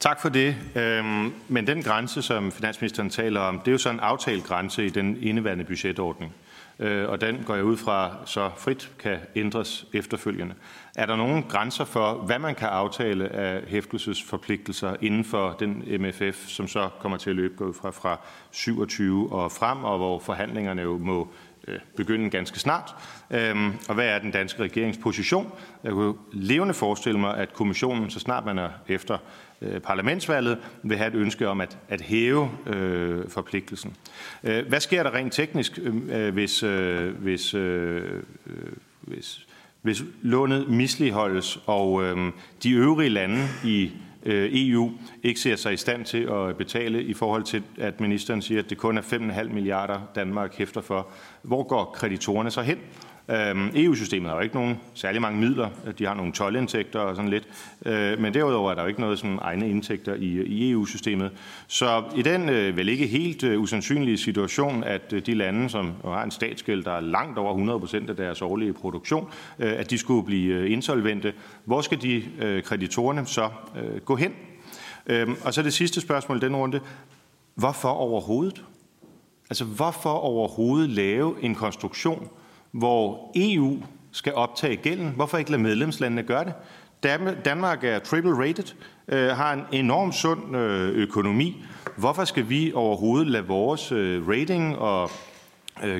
Tak 0.00 0.20
for 0.20 0.28
det. 0.28 0.56
Øhm, 0.74 1.32
men 1.48 1.66
den 1.66 1.82
grænse, 1.82 2.22
som 2.22 2.52
finansministeren 2.52 3.10
taler 3.10 3.40
om, 3.40 3.58
det 3.58 3.68
er 3.68 3.72
jo 3.72 3.78
så 3.78 3.90
en 3.90 4.00
aftalt 4.00 4.44
grænse 4.44 4.86
i 4.86 4.88
den 4.88 5.22
indeværende 5.22 5.64
budgetordning. 5.64 6.32
Øh, 6.80 7.08
og 7.08 7.20
den 7.20 7.42
går 7.46 7.54
jeg 7.54 7.64
ud 7.64 7.76
fra 7.76 8.16
så 8.24 8.50
frit 8.56 8.90
kan 8.98 9.18
ændres 9.36 9.86
efterfølgende. 9.92 10.54
Er 10.96 11.06
der 11.06 11.16
nogle 11.16 11.42
grænser 11.42 11.84
for, 11.84 12.12
hvad 12.12 12.38
man 12.38 12.54
kan 12.54 12.68
aftale 12.68 13.28
af 13.28 13.62
hæftelsesforpligtelser 13.68 14.96
inden 15.00 15.24
for 15.24 15.56
den 15.60 15.84
MFF, 16.00 16.46
som 16.46 16.68
så 16.68 16.88
kommer 17.00 17.18
til 17.18 17.30
at 17.30 17.36
løbe 17.36 17.54
gå 17.56 17.64
ud 17.64 17.74
fra 17.74 17.90
fra 17.90 18.18
27 18.50 19.32
og 19.32 19.52
frem, 19.52 19.84
og 19.84 19.98
hvor 19.98 20.18
forhandlingerne 20.18 20.82
jo 20.82 20.98
må 20.98 21.28
øh, 21.68 21.78
begynde 21.96 22.30
ganske 22.30 22.58
snart. 22.58 22.94
Øhm, 23.30 23.72
og 23.88 23.94
hvad 23.94 24.06
er 24.06 24.18
den 24.18 24.30
danske 24.30 24.62
regeringsposition? 24.62 25.52
Jeg 25.84 25.92
kunne 25.92 26.14
levende 26.32 26.74
forestille 26.74 27.18
mig, 27.18 27.36
at 27.36 27.52
kommissionen, 27.52 28.10
så 28.10 28.20
snart 28.20 28.44
man 28.44 28.58
er 28.58 28.70
efter 28.88 29.18
Øh, 29.62 29.80
parlamentsvalget 29.80 30.58
vil 30.82 30.96
have 30.96 31.08
et 31.08 31.14
ønske 31.14 31.48
om 31.48 31.60
at, 31.60 31.78
at 31.88 32.00
hæve 32.00 32.50
øh, 32.66 33.28
forpligtelsen. 33.28 33.96
Øh, 34.44 34.68
hvad 34.68 34.80
sker 34.80 35.02
der 35.02 35.14
rent 35.14 35.32
teknisk, 35.32 35.78
øh, 35.82 35.94
øh 36.08 36.32
hvis, 36.32 36.62
øh, 36.62 37.14
hvis, 37.14 37.54
øh, 37.54 38.22
øh 38.46 38.72
hvis, 39.00 39.46
hvis 39.82 40.02
lånet 40.22 40.68
misligeholdes, 40.68 41.58
og 41.66 42.02
øh, 42.04 42.32
de 42.62 42.72
øvrige 42.72 43.10
lande 43.10 43.48
i 43.64 43.92
øh, 44.26 44.50
EU 44.52 44.92
ikke 45.22 45.40
ser 45.40 45.56
sig 45.56 45.72
i 45.72 45.76
stand 45.76 46.04
til 46.04 46.28
at 46.32 46.56
betale 46.56 47.02
i 47.02 47.14
forhold 47.14 47.42
til, 47.42 47.62
at 47.78 48.00
ministeren 48.00 48.42
siger, 48.42 48.62
at 48.62 48.70
det 48.70 48.78
kun 48.78 48.98
er 48.98 49.02
5,5 49.02 49.52
milliarder 49.52 50.00
Danmark 50.14 50.54
hæfter 50.54 50.80
for. 50.80 51.08
Hvor 51.42 51.62
går 51.62 51.84
kreditorerne 51.84 52.50
så 52.50 52.62
hen? 52.62 52.78
Øhm, 53.30 53.70
EU-systemet 53.74 54.28
har 54.28 54.36
jo 54.36 54.42
ikke 54.42 54.54
nogen 54.54 54.80
særlig 54.94 55.20
mange 55.20 55.40
midler. 55.40 55.68
De 55.98 56.06
har 56.06 56.14
nogle 56.14 56.32
tolvindtægter 56.32 57.00
og 57.00 57.16
sådan 57.16 57.30
lidt. 57.30 57.48
Øh, 57.86 58.20
men 58.20 58.34
derudover 58.34 58.70
er 58.70 58.74
der 58.74 58.82
jo 58.82 58.88
ikke 58.88 59.00
noget 59.00 59.18
sådan 59.18 59.38
egne 59.42 59.70
indtægter 59.70 60.14
i, 60.14 60.42
i 60.42 60.70
EU-systemet. 60.70 61.30
Så 61.66 62.04
i 62.16 62.22
den 62.22 62.48
øh, 62.48 62.76
vel 62.76 62.88
ikke 62.88 63.06
helt 63.06 63.44
øh, 63.44 63.60
usandsynlige 63.60 64.18
situation, 64.18 64.84
at 64.84 65.12
øh, 65.12 65.26
de 65.26 65.34
lande, 65.34 65.68
som 65.68 65.92
har 66.04 66.22
en 66.22 66.30
statsgæld, 66.30 66.84
der 66.84 66.92
er 66.92 67.00
langt 67.00 67.38
over 67.38 67.50
100 67.50 67.80
procent 67.80 68.10
af 68.10 68.16
deres 68.16 68.42
årlige 68.42 68.72
produktion, 68.72 69.28
øh, 69.58 69.72
at 69.72 69.90
de 69.90 69.98
skulle 69.98 70.26
blive 70.26 70.54
øh, 70.54 70.72
insolvente, 70.72 71.32
hvor 71.64 71.80
skal 71.80 72.02
de 72.02 72.24
øh, 72.38 72.62
kreditorerne 72.62 73.26
så 73.26 73.48
øh, 73.82 74.00
gå 74.00 74.16
hen? 74.16 74.32
Øhm, 75.06 75.36
og 75.44 75.54
så 75.54 75.62
det 75.62 75.72
sidste 75.72 76.00
spørgsmål 76.00 76.36
i 76.36 76.40
den 76.40 76.56
runde. 76.56 76.80
Hvorfor 77.54 77.88
overhovedet? 77.88 78.64
Altså, 79.50 79.64
hvorfor 79.64 80.10
overhovedet 80.10 80.90
lave 80.90 81.34
en 81.42 81.54
konstruktion, 81.54 82.28
hvor 82.70 83.32
EU 83.34 83.82
skal 84.12 84.34
optage 84.34 84.76
gælden? 84.76 85.12
Hvorfor 85.16 85.38
ikke 85.38 85.50
lade 85.50 85.62
medlemslandene 85.62 86.22
gøre 86.22 86.44
det? 86.44 86.54
Danmark 87.44 87.84
er 87.84 87.98
triple 87.98 88.48
rated, 88.48 88.74
øh, 89.08 89.28
har 89.28 89.52
en 89.52 89.62
enorm 89.72 90.12
sund 90.12 90.56
øh, 90.56 90.88
økonomi. 90.88 91.64
Hvorfor 91.96 92.24
skal 92.24 92.48
vi 92.48 92.72
overhovedet 92.74 93.26
lade 93.26 93.46
vores 93.46 93.92
øh, 93.92 94.28
rating 94.28 94.78
og 94.78 95.10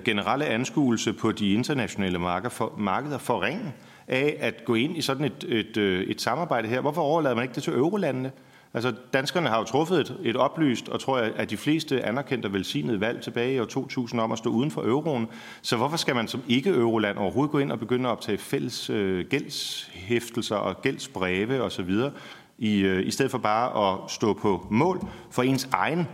generelle 0.05 0.47
anskuelse 0.47 1.12
på 1.12 1.33
de 1.33 1.53
internationale 1.53 2.19
markeder, 2.19 2.50
for, 2.50 3.19
forringe 3.19 3.73
af 4.09 4.37
at 4.41 4.65
gå 4.65 4.75
ind 4.75 4.97
i 4.97 5.00
sådan 5.00 5.25
et, 5.25 5.45
et, 5.49 5.77
et 6.11 6.21
samarbejde 6.21 6.69
her? 6.69 6.81
Hvorfor 6.81 7.03
overlader 7.03 7.35
man 7.35 7.45
ikke 7.45 7.55
det 7.55 7.62
til 7.62 7.73
eurolandene? 7.73 8.31
Altså, 8.75 8.95
danskerne 9.12 9.49
har 9.49 9.59
jo 9.59 9.65
truffet 9.65 10.00
et, 10.00 10.17
et 10.23 10.37
oplyst, 10.37 10.89
og 10.89 11.00
tror 11.00 11.19
jeg, 11.19 11.33
at 11.37 11.50
de 11.50 11.57
fleste 11.57 12.07
anerkendte 12.07 12.47
og 12.47 12.53
velsignede 12.53 13.00
valg 13.00 13.23
tilbage 13.23 13.55
i 13.55 13.61
år 13.61 13.65
2000 13.65 14.21
om 14.21 14.33
at 14.33 14.39
stå 14.39 14.50
uden 14.50 14.71
for 14.71 14.83
euroen. 14.83 15.29
Så 15.62 15.77
hvorfor 15.77 15.97
skal 15.97 16.15
man 16.15 16.29
som 16.29 16.43
ikke-euroland 16.49 17.19
overhovedet 17.19 17.53
gå 17.53 17.59
ind 17.59 17.73
og 17.73 17.79
begynde 17.79 18.09
at 18.09 18.12
optage 18.12 18.39
fælles 18.39 18.91
øh, 18.91 19.27
gældshæftelser 19.27 20.57
og 20.57 20.83
gældsbreve 20.83 21.62
osv., 21.62 21.91
i, 22.59 22.81
øh, 22.81 23.07
i 23.07 23.11
stedet 23.11 23.31
for 23.31 23.39
bare 23.39 23.93
at 23.93 24.11
stå 24.11 24.33
på 24.33 24.67
mål 24.71 25.00
for 25.31 25.43
ens 25.43 25.69
egen 25.73 26.07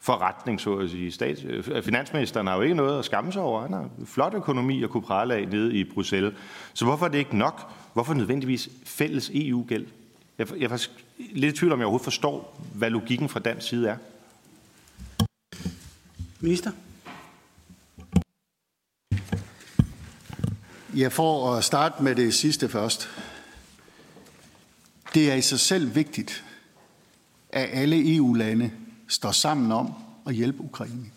forretning, 0.00 0.60
så 0.60 0.76
at 0.76 0.90
sige. 0.90 1.12
Stats, 1.12 1.44
øh, 1.44 1.82
finansministeren 1.82 2.46
har 2.46 2.56
jo 2.56 2.62
ikke 2.62 2.74
noget 2.74 2.98
at 2.98 3.04
skamme 3.04 3.32
sig 3.32 3.42
over. 3.42 3.62
Han 3.62 3.72
har 3.72 3.88
flot 4.04 4.34
økonomi 4.34 4.82
at 4.82 4.90
kunne 4.90 5.02
prale 5.02 5.34
af 5.34 5.48
nede 5.48 5.74
i 5.74 5.84
Bruxelles. 5.84 6.34
Så 6.74 6.84
hvorfor 6.84 7.06
er 7.06 7.10
det 7.10 7.18
ikke 7.18 7.38
nok? 7.38 7.72
Hvorfor 7.94 8.14
nødvendigvis 8.14 8.68
fælles 8.84 9.30
EU-gæld? 9.34 9.86
Jeg, 10.38 10.50
jeg 10.56 10.64
er 10.64 10.68
faktisk 10.68 10.90
lidt 11.18 11.54
i 11.54 11.58
tvivl 11.58 11.72
om, 11.72 11.78
jeg 11.78 11.86
overhovedet 11.86 12.04
forstår, 12.04 12.62
hvad 12.74 12.90
logikken 12.90 13.28
fra 13.28 13.40
dansk 13.40 13.68
side 13.68 13.88
er. 13.88 13.96
Minister? 16.40 16.72
Ja, 20.96 21.08
for 21.08 21.54
at 21.54 21.64
starte 21.64 22.02
med 22.02 22.14
det 22.14 22.34
sidste 22.34 22.68
først. 22.68 23.08
Det 25.14 25.30
er 25.30 25.34
i 25.34 25.42
sig 25.42 25.60
selv 25.60 25.94
vigtigt, 25.94 26.44
at 27.50 27.68
alle 27.72 28.16
EU-lande 28.16 28.70
står 29.08 29.30
sammen 29.30 29.72
om 29.72 29.94
at 30.26 30.34
hjælpe 30.34 30.62
Ukraine. 30.62 31.10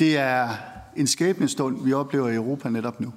Det 0.00 0.16
er 0.16 0.56
en 0.96 1.06
skæbnestund, 1.06 1.84
vi 1.84 1.92
oplever 1.92 2.28
i 2.28 2.34
Europa 2.34 2.68
netop 2.68 3.00
nu. 3.00 3.12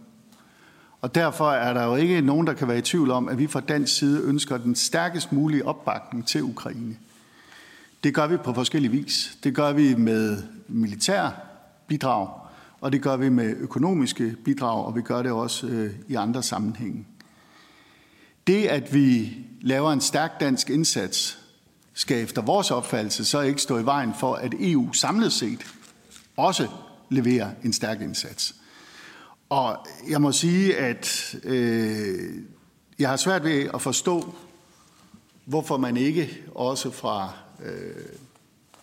Og 1.03 1.15
derfor 1.15 1.51
er 1.51 1.73
der 1.73 1.83
jo 1.83 1.95
ikke 1.95 2.21
nogen, 2.21 2.47
der 2.47 2.53
kan 2.53 2.67
være 2.67 2.77
i 2.77 2.81
tvivl 2.81 3.11
om, 3.11 3.29
at 3.29 3.37
vi 3.37 3.47
fra 3.47 3.59
dansk 3.59 3.97
side 3.97 4.21
ønsker 4.21 4.57
den 4.57 4.75
stærkest 4.75 5.31
mulige 5.31 5.65
opbakning 5.65 6.27
til 6.27 6.43
Ukraine. 6.43 6.95
Det 8.03 8.13
gør 8.13 8.27
vi 8.27 8.37
på 8.37 8.53
forskellige 8.53 8.91
vis. 8.91 9.37
Det 9.43 9.55
gør 9.55 9.73
vi 9.73 9.95
med 9.95 10.43
militær 10.67 11.29
bidrag, 11.87 12.29
og 12.81 12.91
det 12.91 13.01
gør 13.01 13.17
vi 13.17 13.29
med 13.29 13.55
økonomiske 13.57 14.35
bidrag, 14.45 14.85
og 14.85 14.95
vi 14.95 15.01
gør 15.01 15.21
det 15.21 15.31
også 15.31 15.67
øh, 15.67 15.93
i 16.07 16.15
andre 16.15 16.43
sammenhænge. 16.43 17.05
Det, 18.47 18.65
at 18.65 18.93
vi 18.93 19.37
laver 19.61 19.91
en 19.91 20.01
stærk 20.01 20.39
dansk 20.39 20.69
indsats, 20.69 21.39
skal 21.93 22.23
efter 22.23 22.41
vores 22.41 22.71
opfattelse 22.71 23.25
så 23.25 23.41
ikke 23.41 23.61
stå 23.61 23.77
i 23.77 23.85
vejen 23.85 24.13
for, 24.19 24.33
at 24.33 24.53
EU 24.59 24.93
samlet 24.93 25.33
set 25.33 25.65
også 26.37 26.67
leverer 27.09 27.49
en 27.63 27.73
stærk 27.73 28.01
indsats. 28.01 28.55
Og 29.49 29.87
jeg 30.09 30.21
må 30.21 30.31
sige, 30.31 30.77
at 30.77 31.35
øh, 31.43 32.35
jeg 32.99 33.09
har 33.09 33.15
svært 33.15 33.43
ved 33.43 33.69
at 33.73 33.81
forstå, 33.81 34.35
hvorfor 35.45 35.77
man 35.77 35.97
ikke 35.97 36.43
også 36.55 36.91
fra 36.91 37.33
øh, 37.65 38.05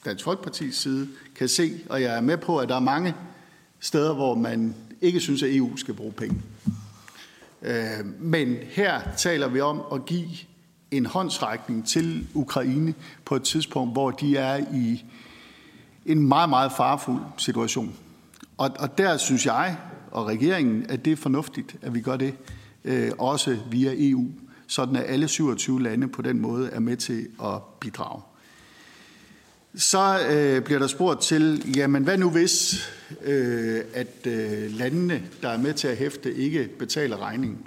Dansk 0.05 0.25
Folkepartis 0.25 0.77
side 0.77 1.09
kan 1.37 1.49
se, 1.49 1.81
og 1.89 2.03
jeg 2.03 2.17
er 2.17 2.21
med 2.21 2.37
på, 2.37 2.59
at 2.59 2.69
der 2.69 2.77
er 2.77 2.81
mange 2.81 3.15
steder, 3.81 4.15
hvor 4.15 4.35
man 4.35 4.75
ikke 5.01 5.21
synes, 5.21 5.43
at 5.43 5.57
EU 5.57 5.77
skal 5.77 5.95
bruge 5.95 6.13
penge. 6.13 6.43
Øh, 7.63 8.07
men 8.19 8.57
her 8.71 9.01
taler 9.17 9.49
vi 9.49 9.61
om 9.61 9.83
at 9.93 10.05
give 10.05 10.29
en 10.91 11.07
håndsrækning 11.07 11.87
til 11.89 12.29
Ukraine 12.35 12.95
på 13.25 13.37
et 13.37 13.43
tidspunkt, 13.43 13.93
hvor 13.93 14.11
de 14.11 14.37
er 14.37 14.65
i 14.75 15.05
en 16.07 16.29
meget, 16.29 16.49
meget 16.49 16.73
farfuld 16.77 17.23
situation. 17.37 17.97
Og, 18.59 18.71
og 18.79 18.99
der 18.99 19.17
synes 19.17 19.47
jeg, 19.47 19.77
og 20.11 20.27
regeringen, 20.27 20.87
at 20.89 21.05
det 21.05 21.13
er 21.13 21.17
fornuftigt, 21.17 21.77
at 21.83 21.95
vi 21.95 22.01
gør 22.01 22.17
det, 22.17 22.35
øh, 22.85 23.11
også 23.19 23.57
via 23.71 23.93
EU, 23.97 24.27
sådan 24.67 24.97
at 24.97 25.05
alle 25.07 25.29
27 25.29 25.83
lande 25.83 26.09
på 26.09 26.23
den 26.23 26.41
måde 26.41 26.71
er 26.71 26.81
med 26.81 26.97
til 26.97 27.29
at 27.45 27.63
bidrage. 27.81 28.23
Så 29.75 30.19
øh, 30.31 30.63
bliver 30.63 30.79
der 30.79 30.87
spurgt 30.87 31.21
til, 31.21 31.73
jamen 31.77 32.05
hvad 32.05 32.19
nu 32.19 32.31
hvis, 32.31 32.89
øh, 33.23 33.81
at 33.95 34.27
øh, 34.27 34.71
landene, 34.71 35.23
der 35.43 35.49
er 35.49 35.59
med 35.59 35.75
til 35.75 35.89
at 35.89 35.97
hæfte, 35.97 36.35
ikke 36.35 36.69
betaler 36.79 37.17
regningen? 37.17 37.59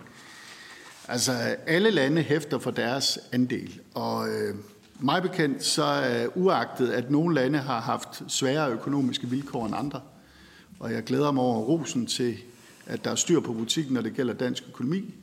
Altså 1.07 1.31
alle 1.67 1.91
lande 1.91 2.21
hæfter 2.21 2.59
for 2.59 2.71
deres 2.71 3.19
andel, 3.31 3.79
og 3.93 4.29
øh, 4.29 4.55
mig 4.99 5.21
bekendt 5.21 5.63
så 5.63 5.83
er 5.83 6.27
uagtet, 6.35 6.89
at 6.89 7.11
nogle 7.11 7.35
lande 7.35 7.59
har 7.59 7.79
haft 7.81 8.23
sværere 8.27 8.71
økonomiske 8.71 9.27
vilkår 9.27 9.65
end 9.65 9.75
andre, 9.75 10.01
og 10.79 10.93
jeg 10.93 11.03
glæder 11.03 11.31
mig 11.31 11.43
over 11.43 11.59
rosen 11.59 12.05
til, 12.05 12.37
at 12.85 13.03
der 13.03 13.11
er 13.11 13.15
styr 13.15 13.39
på 13.39 13.53
butikken, 13.53 13.93
når 13.93 14.01
det 14.01 14.13
gælder 14.13 14.33
dansk 14.33 14.63
økonomi. 14.67 15.13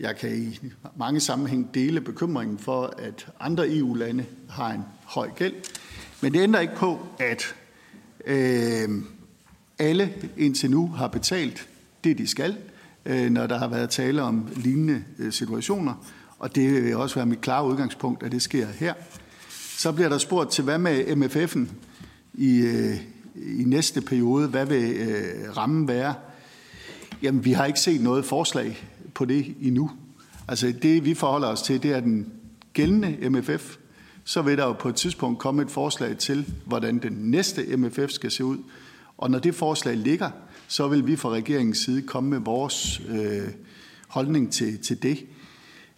Jeg 0.00 0.16
kan 0.16 0.42
i 0.42 0.58
mange 0.96 1.20
sammenhæng 1.20 1.74
dele 1.74 2.00
bekymringen 2.00 2.58
for, 2.58 2.94
at 2.98 3.26
andre 3.40 3.76
EU-lande 3.76 4.24
har 4.48 4.72
en 4.72 4.82
høj 5.04 5.30
gæld. 5.36 5.54
Men 6.20 6.34
det 6.34 6.40
ændrer 6.40 6.60
ikke 6.60 6.76
på, 6.76 7.06
at 7.18 7.54
øh, 8.26 8.88
alle 9.78 10.14
indtil 10.36 10.70
nu 10.70 10.86
har 10.86 11.08
betalt 11.08 11.68
det, 12.04 12.18
de 12.18 12.26
skal, 12.26 12.56
øh, 13.04 13.30
når 13.30 13.46
der 13.46 13.58
har 13.58 13.68
været 13.68 13.90
tale 13.90 14.22
om 14.22 14.48
lignende 14.56 15.04
øh, 15.18 15.32
situationer. 15.32 15.94
Og 16.38 16.54
det 16.54 16.84
vil 16.84 16.96
også 16.96 17.14
være 17.14 17.26
mit 17.26 17.40
klare 17.40 17.66
udgangspunkt, 17.66 18.22
at 18.22 18.32
det 18.32 18.42
sker 18.42 18.66
her. 18.66 18.94
Så 19.78 19.92
bliver 19.92 20.08
der 20.08 20.18
spurgt 20.18 20.50
til, 20.50 20.64
hvad 20.64 20.78
med 20.78 21.04
MFF'en 21.04 21.72
i, 22.34 22.60
øh, 22.60 22.96
i 23.42 23.64
næste 23.64 24.00
periode? 24.00 24.48
Hvad 24.48 24.66
vil 24.66 24.96
øh, 24.96 25.56
rammen 25.56 25.88
være? 25.88 26.14
Jamen, 27.22 27.44
vi 27.44 27.52
har 27.52 27.64
ikke 27.64 27.80
set 27.80 28.00
noget 28.00 28.24
forslag 28.24 28.78
på 29.14 29.24
det 29.24 29.54
endnu. 29.60 29.90
Altså, 30.48 30.72
det 30.82 31.04
vi 31.04 31.14
forholder 31.14 31.48
os 31.48 31.62
til, 31.62 31.82
det 31.82 31.92
er 31.92 32.00
den 32.00 32.32
gældende 32.72 33.30
MFF. 33.30 33.76
Så 34.24 34.42
vil 34.42 34.58
der 34.58 34.64
jo 34.64 34.72
på 34.72 34.88
et 34.88 34.94
tidspunkt 34.94 35.38
komme 35.38 35.62
et 35.62 35.70
forslag 35.70 36.18
til, 36.18 36.54
hvordan 36.64 36.98
den 36.98 37.12
næste 37.12 37.76
MFF 37.76 38.10
skal 38.10 38.30
se 38.30 38.44
ud. 38.44 38.58
Og 39.18 39.30
når 39.30 39.38
det 39.38 39.54
forslag 39.54 39.96
ligger, 39.96 40.30
så 40.68 40.88
vil 40.88 41.06
vi 41.06 41.16
fra 41.16 41.28
regeringens 41.28 41.78
side 41.78 42.02
komme 42.02 42.30
med 42.30 42.38
vores 42.38 43.00
øh, 43.08 43.48
holdning 44.08 44.52
til, 44.52 44.78
til 44.78 45.02
det. 45.02 45.26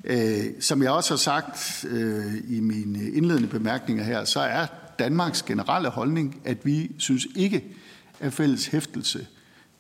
Øh, 0.05 0.45
som 0.61 0.83
jeg 0.83 0.91
også 0.91 1.11
har 1.11 1.19
sagt 1.19 1.85
øh, 1.89 2.35
i 2.49 2.61
mine 2.61 3.11
indledende 3.11 3.49
bemærkninger 3.49 4.05
her, 4.05 4.25
så 4.25 4.41
er 4.41 4.67
Danmarks 5.01 5.43
generelle 5.43 5.89
holdning, 5.89 6.41
at 6.45 6.67
vi 6.67 6.93
synes 6.99 7.27
ikke, 7.37 7.65
at 8.21 8.33
fælles 8.33 8.67
hæftelse 8.67 9.27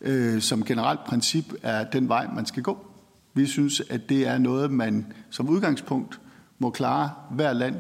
øh, 0.01 0.41
som 0.41 0.65
generelt 0.65 1.05
princip 1.05 1.45
er 1.63 1.85
den 1.85 2.09
vej, 2.09 2.27
man 2.35 2.47
skal 2.47 2.63
gå. 2.63 2.87
Vi 3.35 3.47
synes, 3.47 3.83
at 3.91 4.09
det 4.09 4.27
er 4.27 4.39
noget, 4.39 4.71
man 4.71 5.13
som 5.31 5.49
udgangspunkt 5.49 6.21
må 6.59 6.71
klare 6.71 7.11
hver 7.31 7.53
land, 7.53 7.77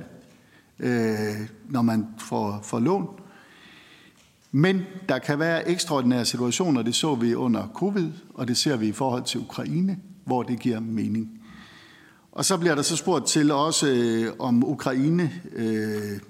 øh, 0.78 1.48
når 1.68 1.82
man 1.82 2.06
får, 2.18 2.60
får 2.62 2.80
lån. 2.80 3.08
Men 4.52 4.82
der 5.08 5.18
kan 5.18 5.38
være 5.38 5.68
ekstraordinære 5.68 6.24
situationer, 6.24 6.82
det 6.82 6.94
så 6.94 7.14
vi 7.14 7.34
under 7.34 7.68
covid, 7.74 8.12
og 8.34 8.48
det 8.48 8.56
ser 8.56 8.76
vi 8.76 8.88
i 8.88 8.92
forhold 8.92 9.24
til 9.24 9.40
Ukraine, 9.40 9.98
hvor 10.24 10.42
det 10.42 10.58
giver 10.58 10.80
mening. 10.80 11.40
Og 12.32 12.44
så 12.44 12.56
bliver 12.56 12.74
der 12.74 12.82
så 12.82 12.96
spurgt 12.96 13.26
til 13.26 13.52
også, 13.52 13.86
øh, 13.88 14.32
om 14.38 14.64
Ukraine 14.64 15.32
øh, 15.52 16.20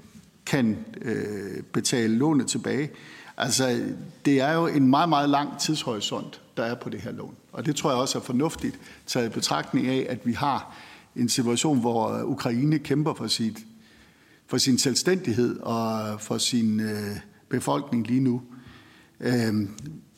kan 0.50 0.84
øh, 1.02 1.62
betale 1.62 2.16
lånet 2.16 2.46
tilbage. 2.46 2.90
Altså, 3.36 3.82
det 4.24 4.40
er 4.40 4.52
jo 4.52 4.66
en 4.66 4.88
meget, 4.88 5.08
meget 5.08 5.30
lang 5.30 5.58
tidshorisont, 5.60 6.40
der 6.56 6.62
er 6.62 6.74
på 6.74 6.90
det 6.90 7.00
her 7.00 7.12
lån. 7.12 7.34
Og 7.52 7.66
det 7.66 7.76
tror 7.76 7.90
jeg 7.90 7.98
også 7.98 8.18
er 8.18 8.22
fornuftigt, 8.22 8.78
taget 9.06 9.26
i 9.26 9.28
betragtning 9.28 9.86
af, 9.86 10.06
at 10.08 10.26
vi 10.26 10.32
har 10.32 10.76
en 11.16 11.28
situation, 11.28 11.80
hvor 11.80 12.22
Ukraine 12.22 12.78
kæmper 12.78 13.14
for, 13.14 13.26
sit, 13.26 13.58
for 14.46 14.58
sin 14.58 14.78
selvstændighed 14.78 15.58
og 15.60 16.20
for 16.20 16.38
sin 16.38 16.80
øh, 16.80 17.16
befolkning 17.48 18.06
lige 18.06 18.20
nu. 18.20 18.42
Øh, 19.20 19.54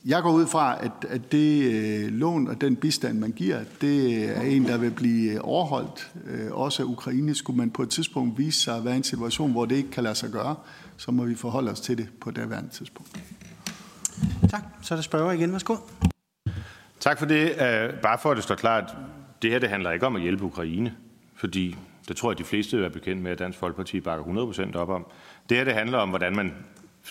jeg 0.04 0.23
går 0.23 0.32
ud 0.32 0.47
fra, 0.47 0.85
at, 0.85 0.92
at 1.09 1.32
det 1.32 1.73
øh, 1.73 2.12
lån 2.12 2.49
og 2.49 2.61
den 2.61 2.76
bistand, 2.76 3.18
man 3.18 3.32
giver, 3.32 3.61
det 3.80 4.25
er 4.38 4.42
en, 4.42 4.64
der 4.64 4.78
vil 4.78 4.90
blive 4.90 5.42
overholdt. 5.42 6.11
Øh, 6.26 6.52
også 6.52 6.82
af 6.82 6.87
Ukraine 6.87 7.35
skulle 7.35 7.56
man 7.56 7.71
på 7.71 7.82
et 7.82 7.90
tidspunkt 7.90 8.38
vise 8.38 8.61
sig 8.61 8.76
at 8.76 8.85
være 8.85 8.94
i 8.94 8.97
en 8.97 9.02
situation, 9.02 9.52
hvor 9.52 9.64
det 9.64 9.76
ikke 9.76 9.90
kan 9.90 10.02
lade 10.02 10.14
sig 10.14 10.30
gøre, 10.30 10.56
så 10.97 11.11
må 11.11 11.25
vi 11.25 11.35
forholde 11.35 11.71
os 11.71 11.80
til 11.80 11.99
det 11.99 12.09
på 12.21 12.30
det 12.30 12.50
værende 12.50 12.71
tidspunkt. 12.71 13.11
Tak. 14.50 14.62
Så 14.82 14.94
er 14.94 14.97
der 14.97 15.02
spørger 15.02 15.32
igen. 15.32 15.52
Værsgo. 15.52 15.76
Tak 17.00 17.18
for 17.18 17.26
det. 17.26 17.50
Uh, 17.50 18.00
bare 18.00 18.18
for 18.18 18.30
at 18.30 18.37
det 18.37 18.44
står 18.44 18.54
klart, 18.54 18.97
det 19.42 19.50
her 19.50 19.59
det 19.59 19.68
handler 19.68 19.90
ikke 19.90 20.06
om 20.06 20.16
at 20.16 20.23
hjælpe 20.23 20.44
Ukraine, 20.44 20.94
fordi 21.35 21.76
det 22.09 22.16
tror 22.16 22.30
jeg, 22.30 22.38
de 22.38 22.44
fleste 22.44 22.85
er 22.85 22.88
bekendt 22.88 23.23
med, 23.23 23.32
at 23.32 23.38
Dansk 23.38 23.59
Folkeparti 23.59 24.00
bakker 24.00 24.25
100% 24.73 24.76
op 24.76 24.88
om. 24.88 25.06
Det 25.49 25.56
her 25.56 25.64
det 25.64 25.75
handler 25.75 25.99
om, 25.99 26.09
hvordan 26.09 26.37
man 26.37 26.52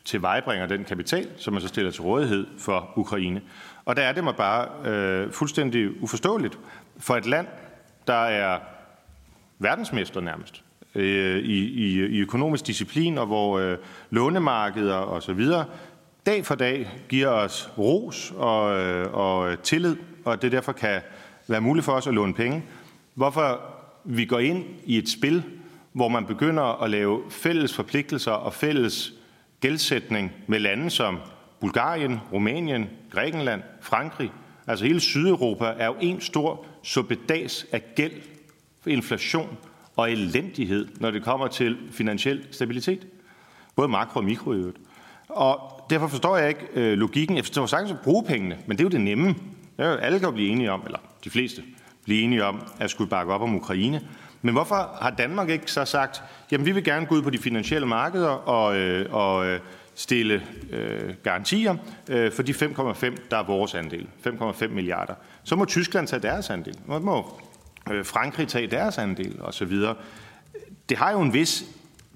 tilvejebringer 0.06 0.66
den 0.66 0.84
kapital, 0.84 1.28
som 1.38 1.54
man 1.54 1.62
så 1.62 1.68
stiller 1.68 1.92
til 1.92 2.02
rådighed 2.02 2.48
for 2.58 2.94
Ukraine. 2.96 3.42
Og 3.86 3.96
der 3.96 4.02
er 4.02 4.12
det 4.12 4.24
mig 4.24 4.36
bare 4.36 4.90
øh, 4.92 5.32
fuldstændig 5.32 6.04
uforståeligt 6.04 6.60
for 7.00 7.16
et 7.16 7.26
land, 7.26 7.48
der 8.08 8.24
er 8.26 8.60
verdensmester 9.60 10.22
nærmest 10.22 10.64
øh, 10.96 11.38
i, 11.38 11.58
i, 11.58 12.06
i 12.06 12.20
økonomisk 12.20 12.68
disciplin, 12.68 13.18
og 13.18 13.26
hvor 13.26 13.60
øh, 13.60 13.78
lånemarkeder 14.10 14.96
og 14.96 15.24
så 15.24 15.34
videre 15.34 15.66
dag 16.26 16.46
for 16.46 16.56
dag 16.56 16.90
giver 17.10 17.28
os 17.28 17.70
ros 17.78 18.34
og, 18.38 18.80
øh, 18.80 19.14
og 19.14 19.64
tillid, 19.64 19.96
og 20.26 20.42
det 20.42 20.52
derfor 20.52 20.72
kan 20.72 21.02
være 21.48 21.62
muligt 21.62 21.86
for 21.86 21.92
os 21.92 22.08
at 22.08 22.14
låne 22.14 22.34
penge. 22.34 22.64
Hvorfor 23.14 23.62
vi 24.04 24.26
går 24.26 24.40
ind 24.40 24.66
i 24.86 24.98
et 24.98 25.10
spil, 25.10 25.44
hvor 25.94 26.08
man 26.08 26.26
begynder 26.26 26.84
at 26.84 26.90
lave 26.90 27.22
fælles 27.30 27.74
forpligtelser 27.74 28.32
og 28.32 28.54
fælles 28.54 29.14
gældsætning 29.62 30.32
med 30.48 30.60
lande 30.60 30.90
som 30.90 31.20
Bulgarien, 31.60 32.20
Rumænien, 32.34 32.90
Grækenland, 33.12 33.62
Frankrig. 33.82 34.32
Altså 34.68 34.86
hele 34.86 35.00
Sydeuropa 35.00 35.66
er 35.78 35.86
jo 35.86 35.96
en 36.02 36.22
stor 36.22 36.66
suppedas 36.84 37.66
af 37.72 37.82
gæld, 37.96 38.14
inflation 38.86 39.58
og 39.96 40.12
elendighed, 40.12 40.88
når 41.00 41.12
det 41.12 41.24
kommer 41.24 41.48
til 41.48 41.78
finansiel 41.92 42.46
stabilitet. 42.52 43.08
Både 43.76 43.88
makro 43.88 44.20
og 44.20 44.26
mikro 44.26 44.54
i 44.54 44.58
øvrigt. 44.58 44.78
Og 45.30 45.86
derfor 45.90 46.08
forstår 46.08 46.38
jeg 46.38 46.50
ikke 46.50 46.68
øh, 46.74 46.98
logikken. 46.98 47.36
Jeg 47.36 47.46
forstår 47.46 47.66
sagtens 47.66 47.92
at 47.92 48.00
bruge 48.04 48.24
pengene, 48.24 48.58
men 48.68 48.78
det 48.78 48.84
er 48.84 48.86
jo 48.86 48.90
det 48.90 49.02
nemme. 49.02 49.28
Det 49.28 49.86
er 49.86 49.90
jo, 49.90 49.96
alle 49.96 50.20
kan 50.20 50.28
jo 50.28 50.32
blive 50.32 50.50
enige 50.50 50.72
om, 50.72 50.82
eller 50.86 51.00
de 51.24 51.30
fleste 51.30 51.64
blive 52.04 52.22
enige 52.22 52.46
om, 52.46 52.62
at 52.80 52.90
skulle 52.90 53.10
bakke 53.10 53.34
op 53.34 53.42
om 53.42 53.56
Ukraine. 53.56 54.02
Men 54.42 54.54
hvorfor 54.54 54.98
har 55.02 55.10
Danmark 55.18 55.50
ikke 55.50 55.72
så 55.72 55.86
sagt, 55.86 56.24
jamen 56.52 56.66
vi 56.66 56.72
vil 56.72 56.84
gerne 56.84 57.06
gå 57.06 57.16
ud 57.16 57.22
på 57.22 57.30
de 57.30 57.38
finansielle 57.38 57.88
markeder 57.88 58.30
og, 58.30 58.76
øh, 58.76 59.14
og 59.14 59.46
øh, 59.46 59.60
stille 59.96 60.44
øh, 60.72 61.14
garantier 61.24 61.76
øh, 62.10 62.32
for 62.32 62.44
de 62.44 62.52
5,5, 62.52 63.18
der 63.32 63.38
er 63.38 63.44
vores 63.44 63.76
andel, 63.76 64.08
5,5 64.28 64.68
milliarder. 64.68 65.14
Så 65.44 65.56
må 65.56 65.66
Tyskland 65.66 66.08
tage 66.08 66.22
deres 66.22 66.50
andel, 66.50 66.74
så 66.74 67.00
må 67.00 67.42
øh, 67.92 68.06
Frankrig 68.06 68.48
tage 68.48 68.68
deres 68.68 68.98
andel 68.98 69.38
osv. 69.42 69.78
Det 70.90 70.98
har 70.98 71.12
jo 71.12 71.22
en 71.22 71.34
vis 71.34 71.64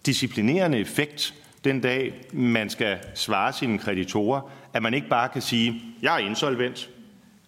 disciplinerende 0.06 0.80
effekt, 0.80 1.34
den 1.64 1.82
dag 1.82 2.26
man 2.34 2.70
skal 2.70 2.98
svare 3.16 3.54
sine 3.54 3.78
kreditorer, 3.78 4.52
at 4.74 4.84
man 4.84 4.94
ikke 4.94 5.10
bare 5.10 5.30
kan 5.30 5.42
sige, 5.42 5.82
jeg 6.02 6.16
er 6.16 6.20
insolvent, 6.20 6.90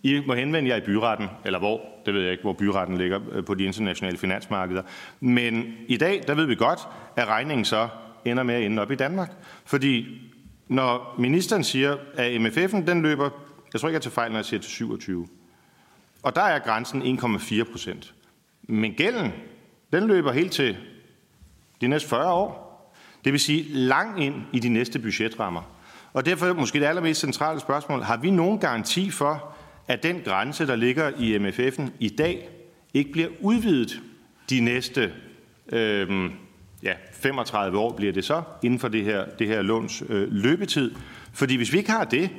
i 0.03 0.21
må 0.27 0.33
henvende 0.33 0.69
jer 0.69 0.75
i 0.75 0.81
byretten, 0.81 1.27
eller 1.45 1.59
hvor, 1.59 1.81
det 2.07 2.15
ved 2.15 2.21
jeg 2.21 2.31
ikke, 2.31 2.41
hvor 2.41 2.53
byretten 2.53 2.97
ligger 2.97 3.19
øh, 3.31 3.45
på 3.45 3.53
de 3.53 3.63
internationale 3.63 4.17
finansmarkeder. 4.17 4.81
Men 5.19 5.73
i 5.87 5.97
dag, 5.97 6.23
der 6.27 6.35
ved 6.35 6.45
vi 6.45 6.55
godt, 6.55 6.79
at 7.15 7.27
regningen 7.27 7.65
så 7.65 7.87
ender 8.25 8.43
med 8.43 8.55
at 8.55 8.63
ende 8.63 8.81
op 8.81 8.91
i 8.91 8.95
Danmark. 8.95 9.31
Fordi 9.65 10.21
når 10.67 11.15
ministeren 11.19 11.63
siger, 11.63 11.97
at 12.13 12.41
MFF'en 12.41 12.85
den 12.87 13.01
løber, 13.01 13.29
jeg 13.73 13.81
tror 13.81 13.89
ikke, 13.89 13.95
jeg 13.95 14.01
tager 14.01 14.13
fejl, 14.13 14.31
når 14.31 14.37
jeg 14.37 14.45
siger 14.45 14.59
til 14.59 14.71
27, 14.71 15.27
og 16.23 16.35
der 16.35 16.41
er 16.41 16.59
grænsen 16.59 17.01
1,4 17.01 17.71
procent. 17.71 18.13
Men 18.61 18.93
gælden, 18.93 19.31
den 19.93 20.07
løber 20.07 20.31
helt 20.31 20.51
til 20.51 20.77
de 21.81 21.87
næste 21.87 22.09
40 22.09 22.33
år. 22.33 22.67
Det 23.25 23.33
vil 23.33 23.39
sige 23.39 23.63
langt 23.73 24.19
ind 24.19 24.35
i 24.53 24.59
de 24.59 24.69
næste 24.69 24.99
budgetrammer. 24.99 25.61
Og 26.13 26.25
derfor 26.25 26.53
måske 26.53 26.79
det 26.79 26.85
allermest 26.85 27.19
centrale 27.19 27.59
spørgsmål, 27.59 28.01
har 28.01 28.17
vi 28.17 28.31
nogen 28.31 28.59
garanti 28.59 29.09
for, 29.09 29.56
at 29.87 30.03
den 30.03 30.21
grænse, 30.25 30.67
der 30.67 30.75
ligger 30.75 31.11
i 31.19 31.37
MFF'en 31.37 31.89
i 31.99 32.09
dag, 32.09 32.49
ikke 32.93 33.11
bliver 33.11 33.29
udvidet 33.41 34.01
de 34.49 34.59
næste 34.59 35.13
øh, 35.69 36.31
ja, 36.83 36.93
35 37.13 37.79
år 37.79 37.93
bliver 37.93 38.13
det 38.13 38.25
så, 38.25 38.43
inden 38.63 38.79
for 38.79 38.87
det 38.87 39.03
her, 39.03 39.25
det 39.39 39.47
her 39.47 39.61
låns 39.61 40.03
øh, 40.09 40.31
løbetid. 40.31 40.91
Fordi 41.33 41.55
hvis 41.55 41.73
vi 41.73 41.77
ikke 41.77 41.91
har 41.91 42.03
det, 42.03 42.29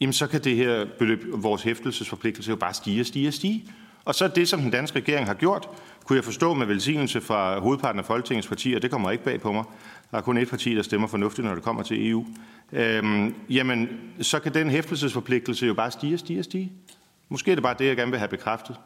jamen 0.00 0.12
så 0.12 0.26
kan 0.26 0.44
det 0.44 0.56
her 0.56 0.86
beløb, 0.98 1.24
vores 1.32 1.62
hæftelsesforpligtelse 1.62 2.50
jo 2.50 2.56
bare 2.56 2.74
stige 2.74 3.00
og 3.00 3.06
stige 3.06 3.28
og 3.28 3.34
stige. 3.34 3.64
Og 4.04 4.14
så 4.14 4.28
det, 4.28 4.48
som 4.48 4.60
den 4.60 4.70
danske 4.70 4.98
regering 4.98 5.26
har 5.26 5.34
gjort, 5.34 5.68
kunne 6.10 6.16
jeg 6.16 6.24
forstå 6.24 6.54
med 6.54 6.66
velsignelse 6.66 7.20
fra 7.20 7.58
hovedparten 7.60 7.98
af 7.98 8.04
Folketingets 8.04 8.48
partier, 8.48 8.78
det 8.78 8.90
kommer 8.90 9.10
ikke 9.10 9.24
bag 9.24 9.40
på 9.40 9.52
mig, 9.52 9.64
der 10.10 10.18
er 10.18 10.22
kun 10.22 10.36
et 10.36 10.48
parti, 10.48 10.74
der 10.74 10.82
stemmer 10.82 11.08
fornuftigt, 11.08 11.46
når 11.46 11.54
det 11.54 11.64
kommer 11.64 11.82
til 11.82 12.10
EU, 12.10 12.26
øhm, 12.72 13.34
jamen 13.50 13.88
så 14.20 14.40
kan 14.40 14.54
den 14.54 14.70
hæftelsesforpligtelse 14.70 15.66
jo 15.66 15.74
bare 15.74 15.90
stige 15.90 16.14
og 16.14 16.18
stige 16.18 16.38
og 16.38 16.44
stige. 16.44 16.72
Måske 17.28 17.50
er 17.50 17.54
det 17.54 17.62
bare 17.62 17.76
det, 17.78 17.86
jeg 17.86 17.96
gerne 17.96 18.10
vil 18.10 18.18
have 18.18 18.28
bekræftet. 18.28 18.76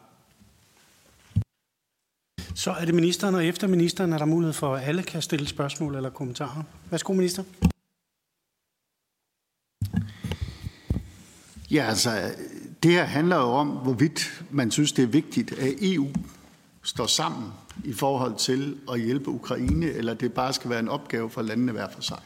Så 2.55 2.71
er 2.71 2.85
det 2.85 2.95
ministeren, 2.95 3.35
og 3.35 3.45
efter 3.45 3.67
ministeren 3.67 4.13
er 4.13 4.17
der 4.17 4.25
mulighed 4.25 4.53
for, 4.53 4.75
at 4.75 4.87
alle 4.87 5.03
kan 5.03 5.21
stille 5.21 5.47
spørgsmål 5.47 5.95
eller 5.95 6.09
kommentarer. 6.09 6.63
Værsgo, 6.91 7.13
minister. 7.13 7.43
Ja, 11.71 11.85
altså, 11.89 12.09
det 12.83 12.91
her 12.91 13.03
handler 13.03 13.35
jo 13.35 13.51
om, 13.51 13.67
hvorvidt 13.67 14.43
man 14.51 14.71
synes, 14.71 14.91
det 14.91 15.03
er 15.03 15.07
vigtigt, 15.07 15.51
at 15.51 15.73
EU 15.81 16.07
står 16.85 17.05
sammen 17.05 17.51
i 17.83 17.93
forhold 17.93 18.35
til 18.35 18.79
at 18.91 18.99
hjælpe 18.99 19.29
Ukraine, 19.29 19.85
eller 19.85 20.13
det 20.13 20.33
bare 20.33 20.53
skal 20.53 20.69
være 20.69 20.79
en 20.79 20.87
opgave 20.87 21.29
for 21.29 21.41
landene 21.41 21.71
hver 21.71 21.89
for 21.89 22.01
sig. 22.01 22.21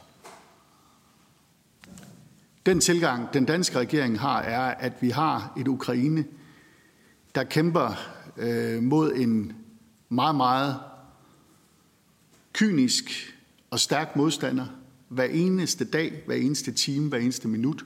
Den 2.66 2.80
tilgang, 2.80 3.34
den 3.34 3.44
danske 3.44 3.78
regering 3.78 4.20
har, 4.20 4.40
er, 4.40 4.60
at 4.60 4.92
vi 5.00 5.10
har 5.10 5.52
et 5.58 5.68
Ukraine, 5.68 6.24
der 7.34 7.44
kæmper 7.44 7.94
øh, 8.36 8.82
mod 8.82 9.12
en 9.12 9.52
meget, 10.08 10.36
meget 10.36 10.80
kynisk 12.52 13.34
og 13.70 13.80
stærk 13.80 14.16
modstander 14.16 14.66
hver 15.08 15.24
eneste 15.24 15.84
dag, 15.84 16.22
hver 16.26 16.36
eneste 16.36 16.72
time, 16.72 17.08
hver 17.08 17.18
eneste 17.18 17.48
minut. 17.48 17.84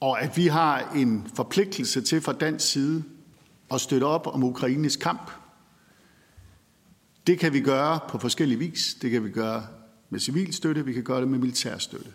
Og 0.00 0.22
at 0.22 0.36
vi 0.36 0.46
har 0.46 0.92
en 0.94 1.26
forpligtelse 1.34 2.00
til 2.00 2.20
fra 2.20 2.32
dansk 2.32 2.72
side 2.72 3.04
at 3.74 3.80
støtte 3.80 4.04
op 4.04 4.26
om 4.26 4.44
Ukraines 4.44 4.96
kamp. 4.96 5.30
Det 7.26 7.38
kan 7.38 7.52
vi 7.52 7.60
gøre 7.60 8.00
på 8.08 8.18
forskellige 8.18 8.58
vis. 8.58 8.96
Det 9.02 9.10
kan 9.10 9.24
vi 9.24 9.30
gøre 9.30 9.66
med 10.10 10.20
civil 10.20 10.54
støtte, 10.54 10.84
vi 10.84 10.92
kan 10.92 11.04
gøre 11.04 11.20
det 11.20 11.28
med 11.28 11.38
militær 11.38 11.78
støtte. 11.78 12.10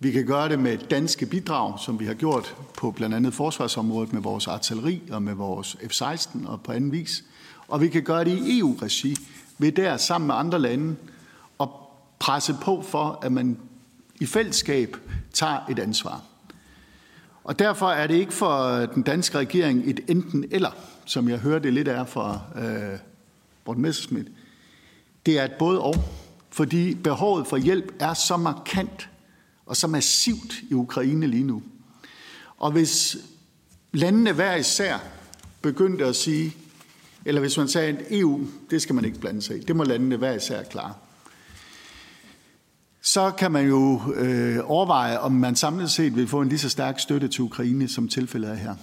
Vi 0.00 0.10
kan 0.10 0.26
gøre 0.26 0.48
det 0.48 0.58
med 0.58 0.78
danske 0.78 1.26
bidrag, 1.26 1.78
som 1.80 2.00
vi 2.00 2.04
har 2.04 2.14
gjort 2.14 2.56
på 2.76 2.90
blandt 2.90 3.16
andet 3.16 3.34
forsvarsområdet 3.34 4.12
med 4.12 4.22
vores 4.22 4.46
artilleri 4.46 5.02
og 5.10 5.22
med 5.22 5.34
vores 5.34 5.76
F-16 5.82 6.48
og 6.48 6.62
på 6.62 6.72
anden 6.72 6.92
vis. 6.92 7.24
Og 7.68 7.80
vi 7.80 7.88
kan 7.88 8.02
gøre 8.02 8.24
det 8.24 8.38
i 8.38 8.58
EU-regi 8.58 9.16
ved 9.58 9.72
der 9.72 9.96
sammen 9.96 10.26
med 10.26 10.34
andre 10.34 10.58
lande 10.58 10.96
og 11.58 11.92
presse 12.18 12.56
på 12.62 12.82
for, 12.82 13.18
at 13.22 13.32
man 13.32 13.58
i 14.20 14.26
fællesskab 14.26 14.96
tager 15.32 15.66
et 15.70 15.78
ansvar. 15.78 16.22
Og 17.48 17.58
derfor 17.58 17.88
er 17.88 18.06
det 18.06 18.14
ikke 18.14 18.32
for 18.32 18.62
øh, 18.62 18.94
den 18.94 19.02
danske 19.02 19.38
regering 19.38 19.82
et 19.90 20.00
enten 20.08 20.44
eller, 20.50 20.70
som 21.04 21.28
jeg 21.28 21.38
hører 21.38 21.58
det 21.58 21.72
lidt 21.72 21.88
er 21.88 22.04
fra 22.04 22.40
øh, 22.56 22.98
Morten 23.66 23.82
Messerschmidt. 23.82 24.28
Det 25.26 25.38
er 25.38 25.44
et 25.44 25.52
både 25.58 25.80
og, 25.80 25.94
fordi 26.50 26.94
behovet 26.94 27.46
for 27.46 27.56
hjælp 27.56 27.92
er 28.00 28.14
så 28.14 28.36
markant 28.36 29.08
og 29.66 29.76
så 29.76 29.86
massivt 29.86 30.54
i 30.70 30.74
Ukraine 30.74 31.26
lige 31.26 31.44
nu. 31.44 31.62
Og 32.58 32.72
hvis 32.72 33.16
landene 33.92 34.32
hver 34.32 34.54
især 34.54 34.98
begyndte 35.62 36.04
at 36.04 36.16
sige, 36.16 36.56
eller 37.24 37.40
hvis 37.40 37.56
man 37.56 37.68
sagde, 37.68 37.88
at 37.88 38.04
EU, 38.10 38.46
det 38.70 38.82
skal 38.82 38.94
man 38.94 39.04
ikke 39.04 39.20
blande 39.20 39.42
sig 39.42 39.56
i, 39.56 39.60
det 39.60 39.76
må 39.76 39.84
landene 39.84 40.16
hver 40.16 40.32
især 40.32 40.62
klare, 40.62 40.94
så 43.00 43.30
kan 43.30 43.52
man 43.52 43.66
jo 43.68 44.00
øh, 44.14 44.58
overveje, 44.64 45.18
om 45.18 45.32
man 45.32 45.56
samlet 45.56 45.90
set 45.90 46.16
vil 46.16 46.28
få 46.28 46.40
en 46.40 46.48
lige 46.48 46.58
så 46.58 46.68
stærk 46.68 46.98
støtte 46.98 47.28
til 47.28 47.42
Ukraine, 47.42 47.88
som 47.88 48.08
tilfældet 48.08 48.50
er 48.50 48.54
her. 48.54 48.74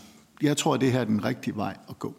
Jeg 0.42 0.58
tror, 0.58 0.74
at 0.74 0.82
det 0.82 0.92
her 0.92 1.00
er 1.00 1.06
den 1.06 1.26
rigtige 1.26 1.56
vej 1.56 1.78
at 1.90 2.00
gå. 2.00 2.14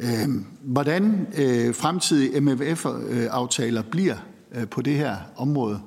Øh, 0.00 0.28
hvordan 0.62 1.26
øh, 1.38 1.74
fremtidige 1.74 2.40
MFF-aftaler 2.40 3.82
bliver 3.82 4.16
øh, 4.54 4.68
på 4.68 4.82
det 4.82 4.94
her 4.94 5.16
område, 5.36 5.80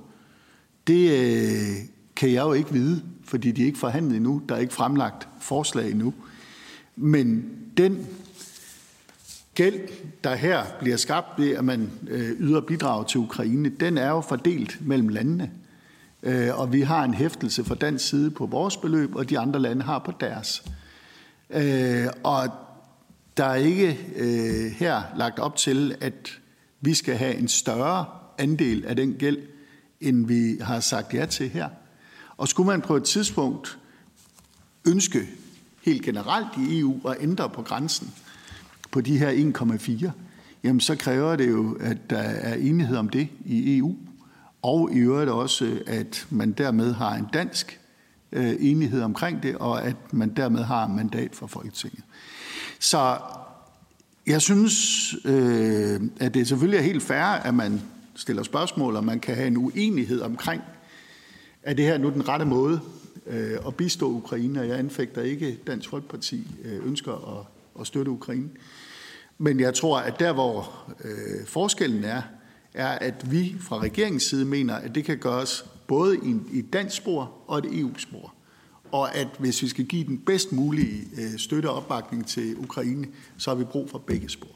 det 0.87 1.11
øh, 1.11 1.75
kan 2.15 2.31
jeg 2.31 2.41
jo 2.41 2.53
ikke 2.53 2.73
vide, 2.73 3.01
fordi 3.25 3.51
de 3.51 3.61
er 3.61 3.65
ikke 3.65 3.79
forhandlet 3.79 4.15
endnu. 4.15 4.41
Der 4.49 4.55
er 4.55 4.59
ikke 4.59 4.73
fremlagt 4.73 5.27
forslag 5.39 5.91
endnu. 5.91 6.13
Men 6.95 7.49
den 7.77 8.07
gæld, 9.55 9.89
der 10.23 10.35
her 10.35 10.63
bliver 10.79 10.97
skabt 10.97 11.27
ved, 11.37 11.51
at 11.51 11.65
man 11.65 11.91
øh, 12.07 12.29
yder 12.39 12.61
bidrag 12.61 13.07
til 13.07 13.19
Ukraine, 13.19 13.69
den 13.69 13.97
er 13.97 14.09
jo 14.09 14.21
fordelt 14.21 14.77
mellem 14.87 15.09
landene. 15.09 15.51
Øh, 16.23 16.59
og 16.59 16.73
vi 16.73 16.81
har 16.81 17.03
en 17.03 17.13
hæftelse 17.13 17.63
fra 17.63 17.75
dansk 17.75 18.09
side 18.09 18.31
på 18.31 18.45
vores 18.45 18.77
beløb, 18.77 19.15
og 19.15 19.29
de 19.29 19.39
andre 19.39 19.59
lande 19.59 19.83
har 19.83 19.99
på 19.99 20.11
deres. 20.19 20.63
Øh, 21.49 22.07
og 22.23 22.49
der 23.37 23.45
er 23.45 23.55
ikke 23.55 23.97
her 24.79 25.01
lagt 25.17 25.39
op 25.39 25.55
til, 25.55 25.95
at 26.01 26.39
vi 26.81 26.93
skal 26.93 27.15
have 27.15 27.35
en 27.35 27.47
større 27.47 28.05
andel 28.37 28.85
af 28.85 28.95
den 28.95 29.13
gæld, 29.13 29.37
end 30.01 30.27
vi 30.27 30.57
har 30.61 30.79
sagt 30.79 31.13
ja 31.13 31.25
til 31.25 31.49
her. 31.49 31.69
Og 32.37 32.47
skulle 32.47 32.67
man 32.67 32.81
på 32.81 32.95
et 32.95 33.03
tidspunkt 33.03 33.79
ønske 34.87 35.29
helt 35.85 36.05
generelt 36.05 36.47
i 36.57 36.79
EU 36.79 37.07
at 37.07 37.17
ændre 37.19 37.49
på 37.49 37.61
grænsen 37.61 38.13
på 38.91 39.01
de 39.01 39.17
her 39.17 39.53
1,4, 40.07 40.11
jamen 40.63 40.79
så 40.79 40.95
kræver 40.95 41.35
det 41.35 41.49
jo, 41.49 41.77
at 41.79 41.97
der 42.09 42.17
er 42.17 42.55
enighed 42.55 42.97
om 42.97 43.09
det 43.09 43.27
i 43.45 43.77
EU, 43.77 43.95
og 44.61 44.89
i 44.93 44.97
øvrigt 44.97 45.29
også, 45.29 45.79
at 45.87 46.27
man 46.29 46.51
dermed 46.51 46.93
har 46.93 47.15
en 47.15 47.27
dansk 47.33 47.79
øh, 48.31 48.55
enighed 48.59 49.01
omkring 49.01 49.43
det, 49.43 49.55
og 49.55 49.83
at 49.83 50.13
man 50.13 50.29
dermed 50.29 50.63
har 50.63 50.87
mandat 50.87 51.35
fra 51.35 51.47
Folketinget. 51.47 52.03
Så 52.79 53.17
jeg 54.27 54.41
synes, 54.41 54.75
øh, 55.25 56.01
at 56.19 56.33
det 56.33 56.47
selvfølgelig 56.47 56.77
er 56.77 56.81
helt 56.81 57.03
fair, 57.03 57.23
at 57.23 57.53
man 57.53 57.81
stiller 58.15 58.43
spørgsmål, 58.43 58.95
og 58.95 59.03
man 59.03 59.19
kan 59.19 59.35
have 59.35 59.47
en 59.47 59.57
uenighed 59.57 60.21
omkring, 60.21 60.61
er 61.63 61.73
det 61.73 61.85
her 61.85 61.97
nu 61.97 62.09
den 62.09 62.27
rette 62.27 62.45
måde 62.45 62.79
øh, 63.27 63.57
at 63.67 63.75
bistå 63.75 64.09
Ukraine, 64.09 64.59
og 64.59 64.67
jeg 64.67 64.79
anfægter 64.79 65.21
ikke, 65.21 65.57
Dansk 65.67 65.89
Folkeparti 65.89 66.47
øh, 66.63 66.87
ønsker 66.87 67.39
at, 67.39 67.45
at 67.81 67.87
støtte 67.87 68.11
Ukraine. 68.11 68.49
Men 69.37 69.59
jeg 69.59 69.73
tror, 69.73 69.99
at 69.99 70.19
der, 70.19 70.33
hvor 70.33 70.85
øh, 71.03 71.47
forskellen 71.47 72.03
er, 72.03 72.21
er, 72.73 72.87
at 72.87 73.31
vi 73.31 73.55
fra 73.59 73.79
regeringens 73.79 74.23
side 74.23 74.45
mener, 74.45 74.75
at 74.75 74.95
det 74.95 75.05
kan 75.05 75.17
gøres 75.17 75.65
både 75.87 76.17
i 76.51 76.59
et 76.59 76.73
dansk 76.73 76.97
spor 76.97 77.31
og 77.47 77.57
et 77.57 77.79
EU-spor. 77.79 78.33
Og 78.91 79.15
at 79.15 79.27
hvis 79.39 79.61
vi 79.61 79.67
skal 79.67 79.85
give 79.85 80.03
den 80.03 80.17
bedst 80.17 80.51
mulige 80.51 81.03
øh, 81.17 81.39
støtte 81.39 81.69
og 81.69 81.75
opbakning 81.75 82.27
til 82.27 82.57
Ukraine, 82.57 83.07
så 83.37 83.49
har 83.49 83.55
vi 83.55 83.63
brug 83.63 83.89
for 83.89 83.97
begge 83.97 84.29
spor. 84.29 84.55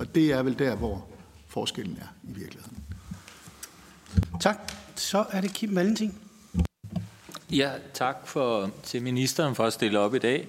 Og 0.00 0.14
det 0.14 0.32
er 0.32 0.42
vel 0.42 0.58
der, 0.58 0.76
hvor 0.76 1.06
forskellen 1.48 1.98
er 2.00 2.30
i 2.30 2.32
virkeligheden. 2.34 2.78
Tak. 4.40 4.72
Så 4.96 5.24
er 5.30 5.40
det 5.40 5.52
Kim 5.52 5.74
Valentin. 5.74 6.14
Ja, 7.50 7.70
tak 7.94 8.26
for, 8.26 8.70
til 8.82 9.02
ministeren 9.02 9.54
for 9.54 9.64
at 9.64 9.72
stille 9.72 9.98
op 9.98 10.14
i 10.14 10.18
dag. 10.18 10.48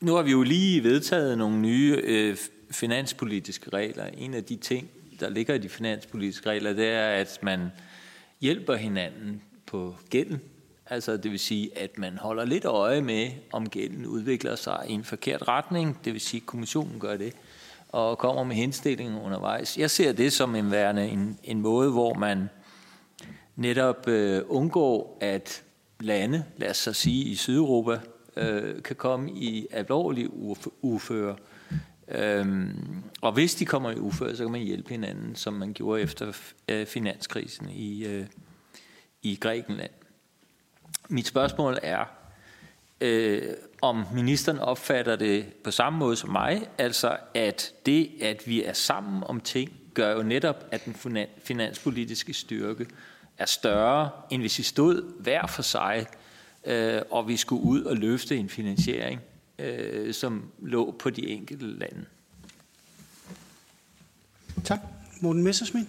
Nu 0.00 0.14
har 0.14 0.22
vi 0.22 0.30
jo 0.30 0.42
lige 0.42 0.84
vedtaget 0.84 1.38
nogle 1.38 1.58
nye 1.58 2.00
øh, 2.04 2.36
finanspolitiske 2.70 3.70
regler. 3.70 4.04
En 4.04 4.34
af 4.34 4.44
de 4.44 4.56
ting, 4.56 4.88
der 5.20 5.28
ligger 5.28 5.54
i 5.54 5.58
de 5.58 5.68
finanspolitiske 5.68 6.50
regler, 6.50 6.72
det 6.72 6.88
er, 6.88 7.08
at 7.08 7.38
man 7.42 7.60
hjælper 8.40 8.74
hinanden 8.74 9.42
på 9.66 9.94
gælden. 10.10 10.40
Altså 10.86 11.16
det 11.16 11.30
vil 11.30 11.38
sige, 11.38 11.78
at 11.78 11.98
man 11.98 12.18
holder 12.18 12.44
lidt 12.44 12.64
øje 12.64 13.00
med, 13.00 13.30
om 13.52 13.68
gælden 13.68 14.06
udvikler 14.06 14.56
sig 14.56 14.84
i 14.88 14.92
en 14.92 15.04
forkert 15.04 15.48
retning. 15.48 15.98
Det 16.04 16.12
vil 16.12 16.20
sige, 16.20 16.40
at 16.40 16.46
kommissionen 16.46 17.00
gør 17.00 17.16
det 17.16 17.32
og 17.88 18.18
kommer 18.18 18.44
med 18.44 18.56
henstillinger 18.56 19.20
undervejs. 19.20 19.78
Jeg 19.78 19.90
ser 19.90 20.12
det 20.12 20.32
som 20.32 20.54
en 20.54 20.70
værende 20.70 21.08
en, 21.08 21.38
en 21.44 21.60
måde, 21.60 21.90
hvor 21.90 22.14
man 22.14 22.48
netop 23.56 24.08
øh, 24.08 24.42
undgår, 24.48 25.18
at 25.20 25.62
lande, 26.00 26.44
lad 26.56 26.70
os 26.70 26.76
så 26.76 26.92
sige 26.92 27.24
i 27.24 27.34
Sydeuropa, 27.34 27.98
øh, 28.38 28.82
kan 28.82 28.96
komme 28.96 29.30
i 29.30 29.66
alvorlig 29.70 30.28
uføre. 30.82 31.36
Øhm, 32.08 33.02
og 33.20 33.32
hvis 33.32 33.54
de 33.54 33.66
kommer 33.66 33.90
i 33.90 33.96
uføre, 33.96 34.36
så 34.36 34.44
kan 34.44 34.52
man 34.52 34.60
hjælpe 34.60 34.90
hinanden, 34.90 35.36
som 35.36 35.54
man 35.54 35.72
gjorde 35.72 36.02
efter 36.02 36.32
øh, 36.68 36.86
finanskrisen 36.86 37.70
i, 37.70 38.06
øh, 38.06 38.26
i 39.22 39.36
Grækenland. 39.40 39.90
Mit 41.08 41.26
spørgsmål 41.26 41.78
er, 41.82 42.04
øh, 43.00 43.42
om 43.82 44.04
ministeren 44.14 44.58
opfatter 44.58 45.16
det 45.16 45.46
på 45.64 45.70
samme 45.70 45.98
måde 45.98 46.16
som 46.16 46.30
mig, 46.30 46.68
altså 46.78 47.16
at 47.34 47.72
det, 47.86 48.10
at 48.22 48.42
vi 48.46 48.64
er 48.64 48.72
sammen 48.72 49.22
om 49.26 49.40
ting, 49.40 49.72
gør 49.94 50.12
jo 50.12 50.22
netop, 50.22 50.64
at 50.70 50.84
den 50.84 51.26
finanspolitiske 51.42 52.34
styrke 52.34 52.86
er 53.38 53.46
større, 53.46 54.10
end 54.30 54.42
hvis 54.42 54.58
vi 54.58 54.62
stod 54.62 55.22
hver 55.22 55.46
for 55.46 55.62
sig, 55.62 56.06
øh, 56.68 57.02
og 57.10 57.28
vi 57.28 57.36
skulle 57.36 57.62
ud 57.62 57.82
og 57.82 57.96
løfte 57.96 58.36
en 58.36 58.48
finansiering, 58.48 59.20
øh, 59.58 60.14
som 60.14 60.44
lå 60.62 60.94
på 60.98 61.10
de 61.10 61.28
enkelte 61.28 61.66
lande. 61.66 62.04
Tak. 64.64 64.80
Morten 65.20 65.42
Messersmith. 65.42 65.88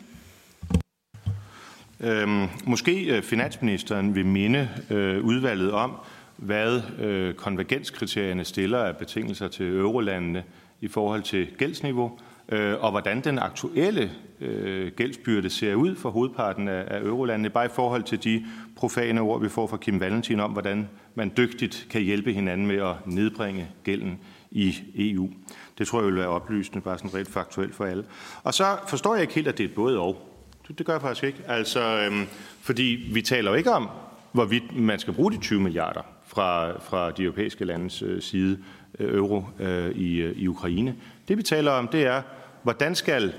Øhm, 2.00 2.48
måske 2.66 3.16
øh, 3.16 3.24
finansministeren 3.24 4.16
vil 4.16 4.26
minde 4.26 4.70
øh, 4.90 5.26
udvalget 5.26 5.72
om, 5.72 5.96
hvad 6.38 6.82
øh, 7.00 7.34
konvergenskriterierne 7.34 8.46
stiller 8.46 8.80
af 8.80 8.98
betingelser 8.98 9.48
til 9.48 9.66
eurolandene 9.66 10.44
i 10.82 10.88
forhold 10.88 11.24
til 11.24 11.48
gældsniveau, 11.58 12.20
øh, 12.52 12.84
og 12.84 12.92
hvordan 12.92 13.22
den 13.22 13.40
aktuelle 13.40 14.12
øh, 14.42 14.92
gældsbyrde 14.92 15.50
ser 15.50 15.76
ud 15.76 15.96
for 15.96 16.10
hovedparten 16.10 16.68
af, 16.68 16.84
af 16.88 17.00
eurolandene, 17.00 17.50
bare 17.50 17.66
i 17.66 17.70
forhold 17.76 18.04
til 18.04 18.24
de 18.24 18.46
profane 18.76 19.22
ord, 19.22 19.42
vi 19.42 19.50
får 19.50 19.68
fra 19.68 19.78
Kim 19.78 20.00
Valentin 20.00 20.40
om, 20.40 20.52
hvordan 20.52 20.90
man 21.16 21.32
dygtigt 21.38 21.88
kan 21.90 22.02
hjælpe 22.02 22.34
hinanden 22.34 22.68
med 22.68 22.76
at 22.76 22.96
nedbringe 23.06 23.68
gælden 23.84 24.20
i 24.52 24.76
EU. 24.96 25.30
Det 25.78 25.88
tror 25.88 26.00
jeg 26.00 26.08
vil 26.08 26.16
være 26.16 26.28
oplysende, 26.28 26.82
bare 26.82 26.98
sådan 26.98 27.14
rent 27.14 27.30
faktuelt 27.30 27.76
for 27.76 27.86
alle. 27.86 28.04
Og 28.44 28.54
så 28.54 28.78
forstår 28.88 29.16
jeg 29.16 29.22
ikke 29.22 29.34
helt, 29.34 29.48
at 29.48 29.58
det 29.58 29.64
er 29.64 29.68
et 29.68 29.76
både 29.76 30.00
og. 30.00 30.26
Det, 30.68 30.78
det 30.78 30.86
gør 30.86 30.94
jeg 30.94 31.02
faktisk 31.02 31.24
ikke. 31.24 31.40
Altså, 31.48 31.82
øhm, 32.06 32.28
fordi 32.62 33.10
vi 33.14 33.22
taler 33.22 33.52
jo 33.52 33.58
ikke 33.58 33.72
om, 33.72 33.90
hvorvidt 34.32 34.76
man 34.76 35.00
skal 35.00 35.14
bruge 35.14 35.32
de 35.32 35.38
20 35.38 35.60
milliarder 35.62 36.02
fra, 36.28 36.80
fra 36.80 37.12
de 37.12 37.24
europæiske 37.24 37.66
landes 37.66 38.02
øh, 38.02 38.22
side, 38.22 38.58
øh, 39.00 39.16
euro 39.16 39.44
øh, 39.60 39.92
i, 39.92 40.22
øh, 40.22 40.38
i 40.38 40.48
Ukraine. 40.48 40.96
Det 41.28 41.38
vi 41.38 41.44
taler 41.44 41.72
om, 41.72 41.88
det 41.88 42.06
er, 42.06 42.22
hvordan 42.64 42.96
skal, 42.96 43.34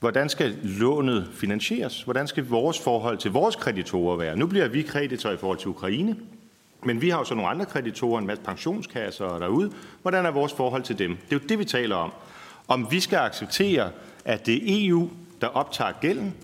hvordan 0.00 0.28
skal 0.28 0.58
lånet 0.62 1.30
finansieres? 1.34 2.02
Hvordan 2.02 2.26
skal 2.26 2.48
vores 2.48 2.80
forhold 2.80 3.18
til 3.18 3.30
vores 3.30 3.56
kreditorer 3.56 4.16
være? 4.16 4.36
Nu 4.36 4.46
bliver 4.46 4.68
vi 4.68 4.82
kreditor 4.82 5.30
i 5.30 5.36
forhold 5.36 5.58
til 5.58 5.68
Ukraine, 5.68 6.16
men 6.84 7.02
vi 7.02 7.08
har 7.08 7.18
jo 7.18 7.24
så 7.24 7.34
nogle 7.34 7.50
andre 7.50 7.64
kreditorer, 7.64 8.18
en 8.18 8.26
masse 8.26 8.42
pensionskasser 8.42 9.24
og 9.24 9.40
derude. 9.40 9.72
Hvordan 10.02 10.26
er 10.26 10.30
vores 10.30 10.52
forhold 10.52 10.82
til 10.82 10.98
dem? 10.98 11.16
Det 11.16 11.36
er 11.36 11.40
jo 11.40 11.46
det, 11.48 11.58
vi 11.58 11.64
taler 11.64 11.96
om. 11.96 12.12
Om 12.68 12.86
vi 12.90 13.00
skal 13.00 13.18
acceptere, 13.18 13.90
at 14.24 14.46
det 14.46 14.54
er 14.54 14.88
EU, 14.88 15.10
der 15.40 15.46
optager 15.46 15.92
gælden, 16.00 16.34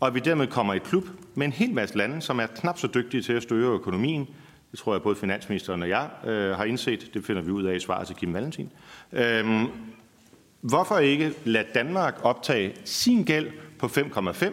og 0.00 0.08
at 0.08 0.14
vi 0.14 0.20
dermed 0.20 0.46
kommer 0.46 0.74
i 0.74 0.78
klub 0.78 1.04
med 1.34 1.46
en 1.46 1.52
hel 1.52 1.74
masse 1.74 1.96
lande, 1.96 2.22
som 2.22 2.40
er 2.40 2.46
knap 2.46 2.78
så 2.78 2.86
dygtige 2.94 3.22
til 3.22 3.32
at 3.32 3.42
styre 3.42 3.72
økonomien, 3.72 4.28
det 4.70 4.78
tror 4.78 4.94
jeg 4.94 5.02
både 5.02 5.16
finansministeren 5.16 5.82
og 5.82 5.88
jeg 5.88 6.08
øh, 6.24 6.56
har 6.56 6.64
indset. 6.64 7.10
Det 7.14 7.24
finder 7.24 7.42
vi 7.42 7.50
ud 7.50 7.64
af 7.64 7.76
i 7.76 7.80
svaret 7.80 8.06
til 8.06 8.16
Kim 8.16 8.34
Valentin. 8.34 8.70
Øhm, 9.12 9.66
hvorfor 10.60 10.98
ikke 10.98 11.32
lade 11.44 11.66
Danmark 11.74 12.20
optage 12.22 12.72
sin 12.84 13.24
gæld 13.24 13.50
på 13.78 13.86
5,5? 13.86 14.52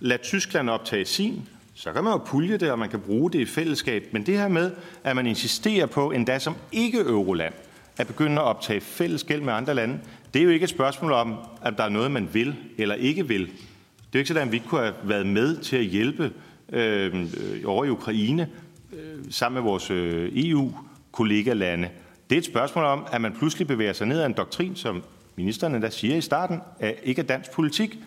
Lad 0.00 0.18
Tyskland 0.18 0.70
optage 0.70 1.04
sin. 1.04 1.48
Så 1.74 1.92
kan 1.92 2.04
man 2.04 2.12
jo 2.12 2.18
pulje 2.18 2.56
det, 2.56 2.70
og 2.70 2.78
man 2.78 2.88
kan 2.88 3.00
bruge 3.00 3.30
det 3.30 3.38
i 3.38 3.46
fællesskab. 3.46 4.08
Men 4.12 4.26
det 4.26 4.38
her 4.38 4.48
med, 4.48 4.70
at 5.04 5.16
man 5.16 5.26
insisterer 5.26 5.86
på, 5.86 6.10
endda 6.10 6.38
som 6.38 6.54
ikke-euroland, 6.72 7.54
at 7.96 8.06
begynde 8.06 8.40
at 8.40 8.44
optage 8.44 8.80
fælles 8.80 9.24
gæld 9.24 9.40
med 9.40 9.52
andre 9.52 9.74
lande, 9.74 9.98
det 10.34 10.40
er 10.40 10.44
jo 10.44 10.50
ikke 10.50 10.64
et 10.64 10.70
spørgsmål 10.70 11.12
om, 11.12 11.34
at 11.62 11.74
der 11.76 11.84
er 11.84 11.88
noget, 11.88 12.10
man 12.10 12.28
vil 12.32 12.56
eller 12.78 12.94
ikke 12.94 13.28
vil. 13.28 13.40
Det 13.40 13.48
er 13.48 13.54
jo 14.14 14.18
ikke 14.18 14.28
sådan, 14.28 14.42
at 14.42 14.52
vi 14.52 14.56
ikke 14.56 14.68
kunne 14.68 14.80
have 14.80 14.94
været 15.04 15.26
med 15.26 15.56
til 15.56 15.76
at 15.76 15.84
hjælpe 15.84 16.32
øh, 16.72 17.14
øh 17.14 17.28
over 17.64 17.84
i 17.84 17.90
Ukraine 17.90 18.48
øh, 18.92 19.24
sammen 19.30 19.62
med 19.62 19.70
vores 19.70 19.90
øh, 19.90 20.30
EU-kollegalande. 20.34 21.88
Det 22.32 22.36
er 22.36 22.40
et 22.40 22.46
spørgsmål 22.46 22.84
om, 22.84 23.06
at 23.12 23.20
man 23.20 23.34
pludselig 23.34 23.66
bevæger 23.66 23.92
sig 23.92 24.06
ned 24.06 24.20
ad 24.20 24.26
en 24.26 24.32
doktrin, 24.32 24.76
som 24.76 25.02
ministeren 25.36 25.82
der 25.82 25.90
siger 25.90 26.16
i 26.16 26.20
starten, 26.20 26.60
er 26.80 26.92
ikke 27.02 27.22
er 27.22 27.26
dansk 27.26 27.50
politik, 27.50 27.98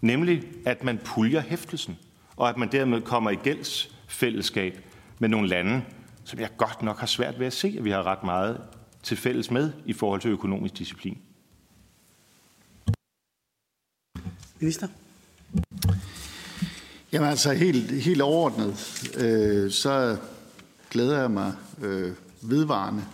nemlig 0.00 0.42
at 0.66 0.84
man 0.84 0.98
puljer 0.98 1.40
hæftelsen, 1.40 1.98
og 2.36 2.48
at 2.48 2.56
man 2.56 2.72
dermed 2.72 3.00
kommer 3.00 3.30
i 3.30 3.34
gældsfællesskab 3.34 4.80
med 5.18 5.28
nogle 5.28 5.48
lande, 5.48 5.82
som 6.24 6.38
jeg 6.38 6.48
godt 6.56 6.82
nok 6.82 6.98
har 6.98 7.06
svært 7.06 7.38
ved 7.38 7.46
at 7.46 7.52
se, 7.52 7.74
at 7.78 7.84
vi 7.84 7.90
har 7.90 8.02
ret 8.02 8.24
meget 8.24 8.60
til 9.02 9.16
fælles 9.16 9.50
med 9.50 9.72
i 9.86 9.92
forhold 9.92 10.20
til 10.20 10.30
økonomisk 10.30 10.78
disciplin. 10.78 11.18
Minister? 14.60 14.88
Jamen 17.12 17.28
altså 17.28 17.52
helt, 17.52 17.90
helt 17.90 18.20
overordnet, 18.20 19.02
øh, 19.16 19.70
så 19.70 20.16
glæder 20.90 21.20
jeg 21.20 21.30
mig 21.30 21.52
øh, 21.82 22.12
vedvarende 22.42 23.04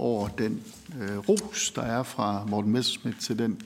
over 0.00 0.28
den 0.28 0.62
øh, 1.00 1.18
ros, 1.18 1.70
der 1.70 1.82
er 1.82 2.02
fra 2.02 2.44
Morten 2.46 2.72
Messerschmidt 2.72 3.20
til 3.20 3.38
den 3.38 3.62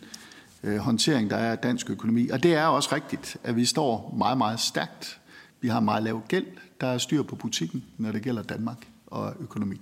øh, 0.63 0.77
håndtering, 0.77 1.31
der 1.31 1.37
er 1.37 1.51
af 1.51 1.59
dansk 1.59 1.91
økonomi. 1.91 2.29
Og 2.29 2.43
det 2.43 2.55
er 2.55 2.67
også 2.67 2.95
rigtigt, 2.95 3.37
at 3.45 3.57
vi 3.57 3.65
står 3.65 4.15
meget, 4.19 4.39
meget 4.39 4.61
stærkt. 4.61 5.21
Vi 5.61 5.69
har 5.69 5.81
meget 5.81 6.03
lav 6.03 6.23
gæld. 6.29 6.47
Der 6.81 6.87
er 6.87 6.99
styr 6.99 7.23
på 7.23 7.37
butikken, 7.37 7.85
når 7.99 8.13
det 8.13 8.23
gælder 8.23 8.43
Danmark 8.43 8.87
og 9.07 9.35
økonomi. 9.41 9.81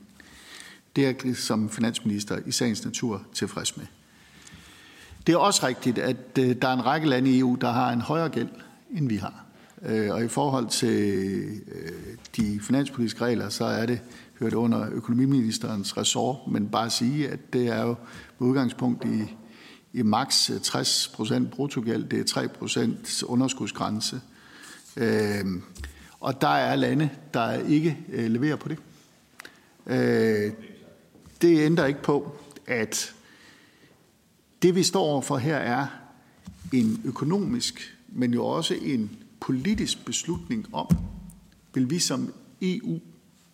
Det 0.96 1.06
er 1.06 1.14
jeg 1.24 1.36
som 1.36 1.70
finansminister 1.70 2.38
i 2.46 2.50
sagens 2.50 2.84
natur 2.84 3.22
tilfreds 3.32 3.76
med. 3.76 3.86
Det 5.26 5.32
er 5.32 5.36
også 5.36 5.66
rigtigt, 5.66 5.98
at 5.98 6.38
øh, 6.38 6.56
der 6.62 6.68
er 6.68 6.72
en 6.72 6.86
række 6.86 7.08
lande 7.08 7.30
i 7.30 7.38
EU, 7.38 7.54
der 7.60 7.70
har 7.70 7.92
en 7.92 8.00
højere 8.00 8.28
gæld, 8.28 8.48
end 8.90 9.08
vi 9.08 9.16
har. 9.16 9.41
Øh, 9.86 10.10
og 10.10 10.24
i 10.24 10.28
forhold 10.28 10.68
til 10.68 11.42
øh, 11.72 12.16
de 12.36 12.60
finanspolitiske 12.60 13.24
regler, 13.24 13.48
så 13.48 13.64
er 13.64 13.86
det 13.86 14.00
hørt 14.40 14.52
under 14.52 14.90
økonomiministerens 14.92 15.96
ressort, 15.96 16.36
men 16.48 16.68
bare 16.68 16.86
at 16.86 16.92
sige, 16.92 17.28
at 17.28 17.52
det 17.52 17.68
er 17.68 17.82
jo 17.82 17.94
med 18.38 18.48
udgangspunkt 18.48 19.04
i, 19.04 19.36
i 19.92 20.02
maks 20.02 20.50
60 20.62 21.12
procent 21.14 21.50
bruttogæld, 21.50 22.04
det 22.04 22.20
er 22.20 22.24
3 22.24 22.48
procent 22.48 23.22
underskudsgrænse. 23.22 24.20
Øh, 24.96 25.44
og 26.20 26.40
der 26.40 26.48
er 26.48 26.76
lande, 26.76 27.10
der 27.34 27.52
ikke 27.52 27.98
øh, 28.12 28.30
leverer 28.30 28.56
på 28.56 28.68
det. 28.68 28.78
Det 31.42 31.64
ændrer 31.64 31.86
ikke 31.86 32.02
på, 32.02 32.36
at 32.66 33.14
det 34.62 34.74
vi 34.74 34.82
står 34.82 35.02
overfor 35.02 35.36
her 35.36 35.56
er 35.56 35.86
en 36.72 37.02
økonomisk, 37.04 37.96
men 38.08 38.34
jo 38.34 38.46
også 38.46 38.74
en 38.74 39.21
politisk 39.42 40.04
beslutning 40.04 40.66
om, 40.72 40.86
vil 41.74 41.90
vi 41.90 41.98
som 41.98 42.34
EU 42.62 43.00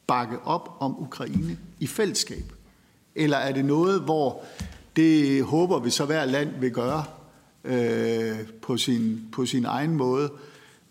bakke 0.06 0.38
op 0.38 0.76
om 0.80 1.00
Ukraine 1.02 1.58
i 1.80 1.86
fællesskab? 1.86 2.52
Eller 3.14 3.36
er 3.36 3.52
det 3.52 3.64
noget, 3.64 4.00
hvor 4.00 4.44
det 4.96 5.44
håber 5.44 5.78
vi 5.78 5.90
så 5.90 6.04
hver 6.04 6.24
land 6.24 6.60
vil 6.60 6.70
gøre 6.70 7.04
øh, 7.64 8.36
på, 8.62 8.76
sin, 8.76 9.28
på 9.32 9.46
sin 9.46 9.64
egen 9.64 9.94
måde? 9.94 10.32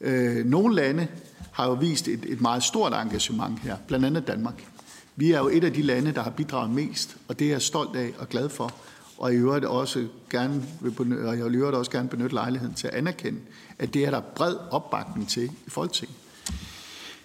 Øh, 0.01 0.45
nogle 0.45 0.75
lande 0.75 1.07
har 1.51 1.65
jo 1.65 1.73
vist 1.73 2.07
et, 2.07 2.25
et 2.27 2.41
meget 2.41 2.63
stort 2.63 2.93
engagement 2.93 3.59
her, 3.59 3.77
blandt 3.87 4.05
andet 4.05 4.27
Danmark. 4.27 4.67
Vi 5.15 5.31
er 5.31 5.39
jo 5.39 5.47
et 5.47 5.63
af 5.63 5.73
de 5.73 5.81
lande, 5.81 6.13
der 6.13 6.21
har 6.21 6.29
bidraget 6.29 6.71
mest, 6.71 7.17
og 7.27 7.39
det 7.39 7.47
er 7.47 7.51
jeg 7.51 7.61
stolt 7.61 7.95
af 7.95 8.13
og 8.17 8.29
glad 8.29 8.49
for. 8.49 8.73
Og 9.17 9.33
i 9.33 9.35
øvrigt 9.35 9.65
også 9.65 10.07
gerne 10.29 10.63
vil 10.81 10.91
benytte, 10.91 11.21
og 11.21 11.37
jeg 11.37 11.45
vil 11.45 11.55
øvrigt 11.55 11.77
også 11.77 11.91
gerne 11.91 12.09
benytte 12.09 12.33
lejligheden 12.33 12.73
til 12.73 12.87
at 12.87 12.93
anerkende, 12.93 13.39
at 13.79 13.93
det 13.93 14.05
er 14.05 14.11
der 14.11 14.19
bred 14.19 14.55
opbakning 14.71 15.29
til 15.29 15.43
i 15.43 15.69
Folketinget. 15.69 16.15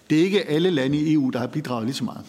Det 0.09 0.19
er 0.19 0.23
ikke 0.23 0.49
alle 0.49 0.69
lande 0.69 0.97
i 0.97 1.13
EU, 1.13 1.29
der 1.29 1.39
har 1.39 1.47
bidraget 1.47 1.85
lige 1.85 1.95
så 1.95 2.03
meget. 2.03 2.25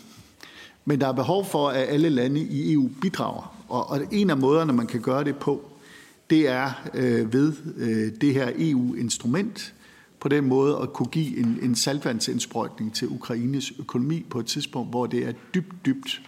Men 0.85 1.01
der 1.01 1.09
er 1.09 1.13
behov 1.13 1.45
for, 1.45 1.69
at 1.69 1.89
alle 1.89 2.09
lande 2.09 2.41
i 2.41 2.73
EU 2.73 2.91
bidrager. 3.01 3.65
Og, 3.69 3.91
og 3.91 4.01
en 4.13 4.31
af 4.31 4.37
måderne, 4.37 4.73
man 4.73 4.87
kan 4.87 5.01
gøre 5.01 5.25
det 5.25 5.37
på, 5.37 5.71
det 6.31 6.49
er 6.49 6.71
øh, 6.95 7.33
ved 7.33 7.53
øh, 7.77 8.13
det 8.21 8.35
her 8.35 8.53
EU-instrument, 8.59 9.75
på 10.21 10.29
den 10.29 10.45
måde 10.45 10.79
at 10.83 10.93
kunne 10.93 11.09
give 11.09 11.37
en, 11.39 11.59
en 11.63 11.75
saltvandsindsprøjtning 11.75 12.95
til 12.95 13.09
Ukraines 13.09 13.73
økonomi 13.79 14.27
på 14.31 14.41
et 14.41 14.47
tidspunkt, 14.47 14.91
hvor 14.91 15.07
det 15.07 15.29
er 15.29 15.33
dybt, 15.55 15.87
dybt 15.87 16.23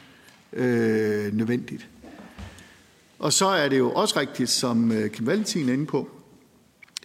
øh, 0.53 1.35
nødvendigt. 1.37 1.88
Og 3.18 3.33
så 3.33 3.46
er 3.46 3.68
det 3.68 3.79
jo 3.79 3.92
også 3.92 4.20
rigtigt, 4.20 4.50
som 4.50 4.92
øh, 4.92 5.11
Kim 5.11 5.26
Valentin 5.26 5.68
er 5.68 5.72
inde 5.72 5.87
på, 5.87 6.11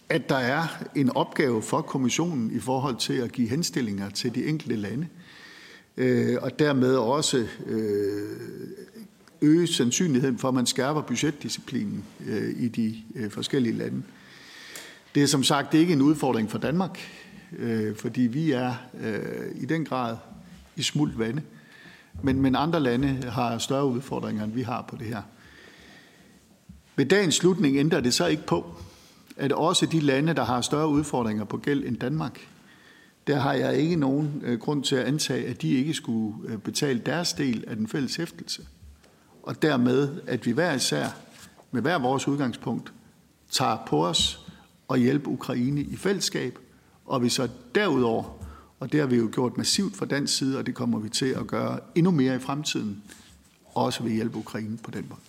at 0.08 0.28
der 0.28 0.36
er 0.36 0.84
en 0.94 1.16
opgave 1.16 1.62
for 1.62 1.80
kommissionen 1.80 2.50
i 2.50 2.60
forhold 2.60 2.96
til 2.96 3.12
at 3.12 3.32
give 3.32 3.48
henstillinger 3.48 4.10
til 4.10 4.34
de 4.34 4.46
enkelte 4.46 4.76
lande, 4.76 5.06
øh, 5.96 6.36
og 6.42 6.58
dermed 6.58 6.96
også 6.96 7.46
øh, 7.66 8.38
øge 9.40 9.66
sandsynligheden 9.66 10.38
for, 10.38 10.48
at 10.48 10.54
man 10.54 10.66
skærper 10.66 11.02
budgetdisciplinen 11.02 12.04
i 12.56 12.68
de 12.68 13.02
forskellige 13.30 13.76
lande. 13.76 14.02
Det 15.14 15.22
er 15.22 15.26
som 15.26 15.44
sagt 15.44 15.74
ikke 15.74 15.92
en 15.92 16.02
udfordring 16.02 16.50
for 16.50 16.58
Danmark, 16.58 16.98
fordi 17.96 18.20
vi 18.20 18.52
er 18.52 18.74
i 19.54 19.66
den 19.66 19.84
grad 19.84 20.16
i 20.76 20.82
smult 20.82 21.18
vande, 21.18 21.42
men, 22.22 22.42
men 22.42 22.56
andre 22.56 22.80
lande 22.80 23.08
har 23.28 23.58
større 23.58 23.86
udfordringer, 23.86 24.44
end 24.44 24.52
vi 24.52 24.62
har 24.62 24.84
på 24.88 24.96
det 24.96 25.06
her. 25.06 25.22
Ved 26.96 27.06
dagens 27.06 27.34
slutning 27.34 27.76
ændrer 27.76 28.00
det 28.00 28.14
så 28.14 28.26
ikke 28.26 28.46
på, 28.46 28.74
at 29.36 29.52
også 29.52 29.86
de 29.86 30.00
lande, 30.00 30.34
der 30.34 30.44
har 30.44 30.60
større 30.60 30.88
udfordringer 30.88 31.44
på 31.44 31.56
gæld 31.56 31.84
end 31.84 31.96
Danmark, 31.96 32.48
der 33.26 33.38
har 33.38 33.52
jeg 33.52 33.78
ikke 33.78 33.96
nogen 33.96 34.42
øh, 34.44 34.58
grund 34.58 34.84
til 34.84 34.96
at 34.96 35.04
antage, 35.04 35.46
at 35.46 35.62
de 35.62 35.70
ikke 35.70 35.94
skulle 35.94 36.34
øh, 36.48 36.58
betale 36.58 36.98
deres 37.06 37.32
del 37.32 37.64
af 37.66 37.76
den 37.76 37.88
fælles 37.88 38.16
hæftelse. 38.16 38.66
Og 39.42 39.62
dermed, 39.62 40.20
at 40.26 40.46
vi 40.46 40.50
hver 40.50 40.74
især 40.74 41.06
med 41.70 41.82
hver 41.82 41.98
vores 41.98 42.28
udgangspunkt 42.28 42.92
tager 43.50 43.76
på 43.86 44.06
os 44.06 44.46
og 44.88 44.98
hjælpe 44.98 45.28
Ukraine 45.28 45.80
i 45.80 45.96
fællesskab, 45.96 46.58
og 47.06 47.22
vi 47.22 47.28
så 47.28 47.48
derudover, 47.74 48.24
og 48.80 48.92
det 48.92 49.00
har 49.00 49.06
vi 49.06 49.16
jo 49.16 49.28
gjort 49.32 49.56
massivt 49.56 49.96
fra 49.96 50.06
dansk 50.06 50.36
side, 50.36 50.58
og 50.58 50.66
det 50.66 50.74
kommer 50.74 50.98
vi 50.98 51.08
til 51.08 51.26
at 51.26 51.46
gøre 51.46 51.78
endnu 51.94 52.10
mere 52.10 52.36
i 52.36 52.38
fremtiden, 52.38 53.02
også 53.74 54.02
vil 54.02 54.12
hjælpe 54.12 54.38
Ukraine 54.38 54.76
på 54.76 54.90
den 54.90 55.06
måde. 55.08 55.20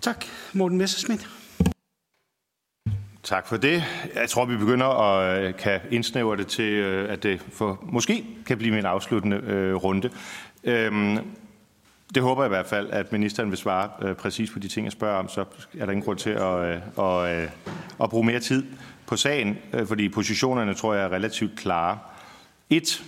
Tak. 0.00 0.24
Morten 0.52 0.78
Messerschmidt. 0.78 1.28
Tak 3.22 3.46
for 3.46 3.56
det. 3.56 3.84
Jeg 4.14 4.28
tror, 4.28 4.44
vi 4.44 4.56
begynder 4.56 4.86
at 4.86 5.42
øh, 5.42 5.54
kan 5.54 5.80
indsnævre 5.90 6.36
det 6.36 6.46
til, 6.46 6.72
øh, 6.72 7.12
at 7.12 7.22
det 7.22 7.40
for, 7.52 7.78
måske 7.82 8.24
kan 8.46 8.58
blive 8.58 8.74
min 8.74 8.84
afsluttende 8.84 9.36
øh, 9.36 9.74
runde. 9.74 10.10
Øhm, 10.64 11.18
det 12.14 12.22
håber 12.22 12.42
jeg 12.42 12.48
i 12.48 12.54
hvert 12.54 12.66
fald, 12.66 12.90
at 12.90 13.12
ministeren 13.12 13.50
vil 13.50 13.58
svare 13.58 13.90
øh, 14.02 14.14
præcis 14.14 14.50
på 14.50 14.58
de 14.58 14.68
ting, 14.68 14.84
jeg 14.84 14.92
spørger 14.92 15.18
om. 15.18 15.28
Så 15.28 15.44
er 15.78 15.84
der 15.84 15.92
ingen 15.92 16.04
grund 16.04 16.18
til 16.18 16.30
at, 16.30 16.58
øh, 16.58 16.80
at, 16.98 17.42
øh, 17.42 17.50
at 18.02 18.10
bruge 18.10 18.26
mere 18.26 18.40
tid 18.40 18.66
på 19.06 19.16
sagen, 19.16 19.58
øh, 19.72 19.86
fordi 19.86 20.08
positionerne 20.08 20.74
tror 20.74 20.94
jeg 20.94 21.04
er 21.04 21.12
relativt 21.12 21.58
klare. 21.58 21.98
Et, 22.70 23.04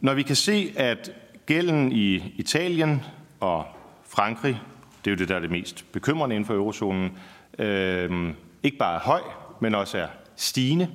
når 0.00 0.14
vi 0.14 0.22
kan 0.22 0.36
se, 0.36 0.72
at 0.76 1.12
gælden 1.46 1.92
i 1.92 2.34
Italien 2.36 3.04
og 3.40 3.64
Frankrig 4.08 4.60
det 5.04 5.10
er 5.10 5.14
jo 5.14 5.18
det, 5.18 5.28
der 5.28 5.36
er 5.36 5.40
det 5.40 5.50
mest 5.50 5.92
bekymrende 5.92 6.36
inden 6.36 6.46
for 6.46 6.54
eurozonen, 6.54 7.18
øh, 7.58 8.34
ikke 8.62 8.76
bare 8.76 8.94
er 8.94 9.00
høj, 9.00 9.20
men 9.60 9.74
også 9.74 9.98
er 9.98 10.06
stigende, 10.36 10.88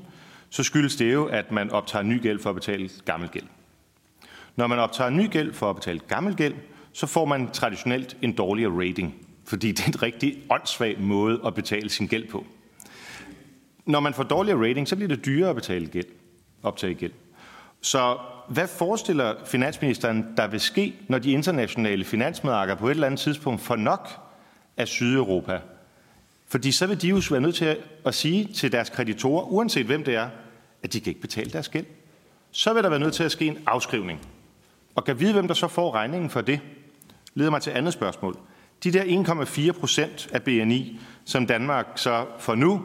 så 0.49 0.63
skyldes 0.63 0.95
det 0.95 1.13
jo, 1.13 1.25
at 1.25 1.51
man 1.51 1.71
optager 1.71 2.03
ny 2.03 2.21
gæld 2.21 2.39
for 2.39 2.49
at 2.49 2.55
betale 2.55 2.89
gammel 3.05 3.29
gæld. 3.29 3.45
Når 4.55 4.67
man 4.67 4.79
optager 4.79 5.09
ny 5.09 5.31
gæld 5.31 5.53
for 5.53 5.69
at 5.69 5.75
betale 5.75 5.99
gammel 5.99 6.35
gæld, 6.35 6.53
så 6.93 7.07
får 7.07 7.25
man 7.25 7.51
traditionelt 7.51 8.17
en 8.21 8.31
dårligere 8.33 8.87
rating, 8.87 9.15
fordi 9.45 9.71
det 9.71 9.83
er 9.83 9.87
en 9.87 10.01
rigtig 10.01 10.37
åndssvag 10.49 10.99
måde 10.99 11.41
at 11.45 11.53
betale 11.53 11.89
sin 11.89 12.07
gæld 12.07 12.27
på. 12.27 12.45
Når 13.85 13.99
man 13.99 14.13
får 14.13 14.23
dårligere 14.23 14.69
rating, 14.69 14.87
så 14.87 14.95
bliver 14.95 15.09
det 15.09 15.25
dyrere 15.25 15.49
at 15.49 15.55
betale 15.55 15.87
gæld, 15.87 16.05
optage 16.63 16.93
gæld. 16.93 17.11
Så 17.81 18.17
hvad 18.47 18.67
forestiller 18.67 19.33
finansministeren, 19.45 20.25
der 20.37 20.47
vil 20.47 20.59
ske, 20.59 20.95
når 21.07 21.19
de 21.19 21.31
internationale 21.31 22.05
finansmarkeder 22.05 22.77
på 22.77 22.87
et 22.87 22.91
eller 22.91 23.07
andet 23.07 23.19
tidspunkt 23.19 23.61
får 23.61 23.75
nok 23.75 24.09
af 24.77 24.87
Sydeuropa? 24.87 25.59
Fordi 26.47 26.71
så 26.71 26.87
vil 26.87 27.01
de 27.01 27.07
jo 27.07 27.21
være 27.31 27.41
nødt 27.41 27.55
til 27.55 27.77
at 28.05 28.15
sige 28.15 28.53
til 28.53 28.71
deres 28.71 28.89
kreditorer, 28.89 29.43
uanset 29.43 29.85
hvem 29.85 30.03
det 30.03 30.15
er, 30.15 30.29
at 30.83 30.93
de 30.93 30.99
kan 30.99 31.11
ikke 31.11 31.21
betale 31.21 31.49
deres 31.49 31.69
gæld. 31.69 31.85
Så 32.51 32.73
vil 32.73 32.83
der 32.83 32.89
være 32.89 32.99
nødt 32.99 33.13
til 33.13 33.23
at 33.23 33.31
ske 33.31 33.45
en 33.47 33.57
afskrivning. 33.65 34.19
Og 34.95 35.03
kan 35.03 35.19
vide, 35.19 35.33
hvem 35.33 35.47
der 35.47 35.53
så 35.53 35.67
får 35.67 35.95
regningen 35.95 36.29
for 36.29 36.41
det, 36.41 36.59
leder 37.33 37.49
mig 37.49 37.61
til 37.61 37.71
andet 37.71 37.93
spørgsmål. 37.93 38.37
De 38.83 38.91
der 38.91 39.03
1,4 39.03 39.71
procent 39.71 40.27
af 40.33 40.43
BNI, 40.43 40.99
som 41.25 41.47
Danmark 41.47 41.87
så 41.95 42.25
for 42.39 42.55
nu 42.55 42.81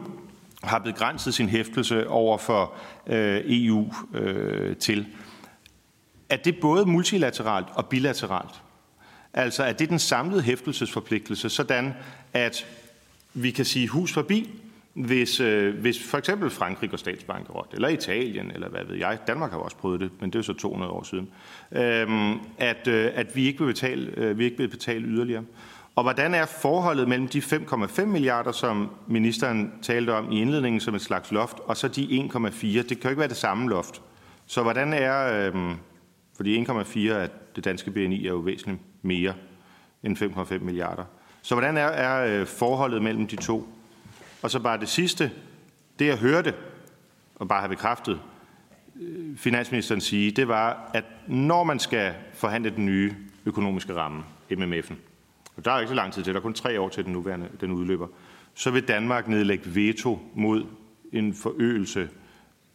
har 0.63 0.79
begrænset 0.79 1.33
sin 1.33 1.49
hæftelse 1.49 2.07
over 2.07 2.37
for 2.37 2.73
øh, 3.07 3.41
EU 3.45 3.93
øh, 4.13 4.77
til, 4.77 5.07
er 6.31 6.37
det 6.37 6.59
både 6.59 6.85
multilateralt 6.85 7.67
og 7.73 7.85
bilateralt? 7.85 8.61
Altså 9.33 9.63
er 9.63 9.73
det 9.73 9.89
den 9.89 9.99
samlede 9.99 10.41
hæftelsesforpligtelse, 10.41 11.49
sådan 11.49 11.93
at 12.33 12.65
vi 13.33 13.51
kan 13.51 13.65
sige 13.65 13.87
hus 13.87 14.13
forbi, 14.13 14.49
hvis, 14.93 15.39
øh, 15.39 15.79
hvis 15.79 16.03
for 16.09 16.17
eksempel 16.17 16.49
Frankrig 16.49 16.89
går 16.89 16.97
statsbankerot, 16.97 17.67
eller 17.73 17.87
Italien, 17.87 18.51
eller 18.51 18.69
hvad 18.69 18.81
ved 18.87 18.95
jeg, 18.95 19.17
Danmark 19.27 19.51
har 19.51 19.57
også 19.57 19.77
prøvet 19.77 19.99
det, 19.99 20.11
men 20.19 20.29
det 20.29 20.39
er 20.39 20.43
så 20.43 20.53
200 20.53 20.91
år 20.91 21.03
siden, 21.03 21.29
øh, 21.71 22.35
at, 22.57 22.87
øh, 22.87 23.11
at 23.15 23.35
vi, 23.35 23.45
ikke 23.45 23.59
vil 23.59 23.73
betale, 23.73 24.11
øh, 24.17 24.37
vi 24.37 24.45
ikke 24.45 24.57
vil 24.57 24.67
betale 24.67 25.05
yderligere. 25.05 25.43
Og 25.95 26.03
hvordan 26.03 26.33
er 26.33 26.45
forholdet 26.45 27.07
mellem 27.07 27.27
de 27.27 27.41
5,5 27.41 28.05
milliarder, 28.05 28.51
som 28.51 28.89
ministeren 29.07 29.71
talte 29.81 30.13
om 30.13 30.31
i 30.31 30.41
indledningen 30.41 30.81
som 30.81 30.95
et 30.95 31.01
slags 31.01 31.31
loft, 31.31 31.57
og 31.65 31.77
så 31.77 31.87
de 31.87 32.29
1,4? 32.33 32.67
Det 32.67 32.87
kan 32.87 33.03
jo 33.03 33.09
ikke 33.09 33.19
være 33.19 33.29
det 33.29 33.37
samme 33.37 33.69
loft. 33.69 34.01
Så 34.45 34.63
hvordan 34.63 34.93
er, 34.93 35.47
øh, 35.47 35.75
fordi 36.41 36.63
1,4 36.63 37.11
af 37.11 37.29
det 37.55 37.65
danske 37.65 37.91
BNI 37.91 38.25
er 38.25 38.29
jo 38.29 38.37
væsentligt 38.37 38.81
mere 39.01 39.33
end 40.03 40.17
5,5 40.17 40.59
milliarder. 40.59 41.03
Så 41.41 41.55
hvordan 41.55 41.77
er, 41.77 41.81
er 41.81 42.41
øh, 42.41 42.47
forholdet 42.47 43.01
mellem 43.01 43.27
de 43.27 43.35
to? 43.35 43.67
Og 44.41 44.51
så 44.51 44.59
bare 44.59 44.79
det 44.79 44.89
sidste, 44.89 45.31
det 45.99 46.07
jeg 46.07 46.17
hørte, 46.17 46.53
og 47.35 47.47
bare 47.47 47.61
har 47.61 47.67
bekræftet 47.67 48.19
øh, 49.01 49.37
finansministeren 49.37 50.01
sige, 50.01 50.31
det 50.31 50.47
var, 50.47 50.91
at 50.93 51.03
når 51.27 51.63
man 51.63 51.79
skal 51.79 52.13
forhandle 52.33 52.69
den 52.69 52.85
nye 52.85 53.15
økonomiske 53.45 53.95
ramme, 53.95 54.23
MMF'en, 54.51 54.95
og 55.57 55.65
der 55.65 55.71
er 55.71 55.79
ikke 55.79 55.89
så 55.89 55.95
lang 55.95 56.13
tid 56.13 56.23
til, 56.23 56.33
der 56.33 56.39
er 56.39 56.43
kun 56.43 56.53
tre 56.53 56.79
år 56.79 56.89
til 56.89 57.05
den 57.05 57.13
nuværende 57.13 57.47
den 57.61 57.71
udløber, 57.71 58.07
så 58.53 58.71
vil 58.71 58.87
Danmark 58.87 59.27
nedlægge 59.27 59.75
veto 59.75 60.19
mod 60.35 60.65
en 61.11 61.33
forøgelse 61.33 62.09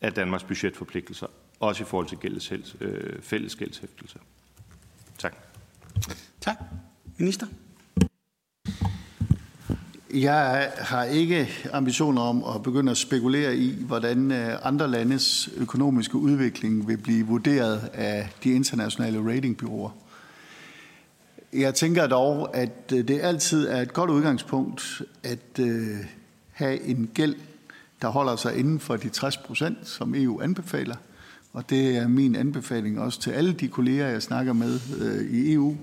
af 0.01 0.13
Danmarks 0.13 0.45
budgetforpligtelser 0.45 1.27
også 1.61 1.83
i 1.83 1.87
forhold 1.87 2.09
til 2.09 2.19
gældes, 2.19 2.53
øh, 2.81 3.23
fælles 3.23 3.57
gældshæftelse. 3.57 4.19
Tak. 5.19 5.35
Tak. 6.41 6.57
Minister? 7.17 7.47
Jeg 10.15 10.73
har 10.79 11.05
ikke 11.05 11.49
ambitioner 11.73 12.23
om 12.23 12.45
at 12.55 12.63
begynde 12.63 12.91
at 12.91 12.97
spekulere 12.97 13.57
i, 13.57 13.85
hvordan 13.85 14.33
øh, 14.33 14.59
andre 14.63 14.89
landes 14.89 15.49
økonomiske 15.57 16.17
udvikling 16.17 16.89
vil 16.89 16.97
blive 16.97 17.27
vurderet 17.27 17.91
af 17.93 18.29
de 18.45 18.51
internationale 18.51 19.31
ratingbyråer. 19.31 19.91
Jeg 21.53 21.75
tænker 21.75 22.07
dog, 22.07 22.57
at 22.57 22.93
øh, 22.95 23.09
det 23.09 23.21
altid 23.23 23.69
er 23.69 23.81
et 23.81 23.93
godt 23.93 24.11
udgangspunkt 24.11 25.03
at 25.23 25.59
øh, 25.61 25.97
have 26.53 26.81
en 26.81 27.11
gæld, 27.15 27.37
der 28.03 28.09
holder 28.09 28.37
sig 28.37 28.57
inden 28.57 28.81
for 28.81 28.97
de 28.97 29.09
60 29.09 29.37
procent, 29.37 29.89
som 29.89 30.15
EU 30.15 30.41
anbefaler. 30.41 30.97
Og 31.57 31.71
det 31.71 31.97
er 31.97 32.09
min 32.09 32.37
anbefaling 32.37 33.01
også 33.01 33.21
til 33.21 33.31
alle 33.31 33.53
de 33.53 33.69
kolleger, 33.69 34.09
jeg 34.09 34.23
snakker 34.23 34.53
med 34.53 34.81
øh, 35.01 35.31
i 35.31 35.53
EU. 35.53 35.77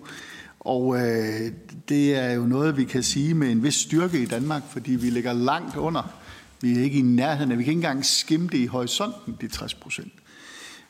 Og 0.60 0.96
øh, 0.96 1.52
det 1.90 2.16
er 2.16 2.32
jo 2.32 2.42
noget, 2.46 2.78
vi 2.78 2.84
kan 2.84 3.04
sige 3.04 3.34
med 3.34 3.52
en 3.52 3.64
vis 3.64 3.76
styrke 3.76 4.22
i 4.22 4.26
Danmark, 4.26 4.64
fordi 4.70 4.92
vi 4.92 5.10
ligger 5.10 5.34
langt 5.34 5.76
under. 5.76 6.14
Vi 6.62 6.78
er 6.80 6.84
ikke 6.84 7.00
i 7.00 7.02
nærheden 7.02 7.52
af, 7.52 7.58
vi 7.58 7.64
kan 7.64 7.72
ikke 7.72 7.78
engang 7.78 8.06
skimme 8.06 8.48
det 8.48 8.58
i 8.58 8.66
horisonten, 8.66 9.38
de 9.42 9.48
60 9.48 9.74
procent. 9.74 10.14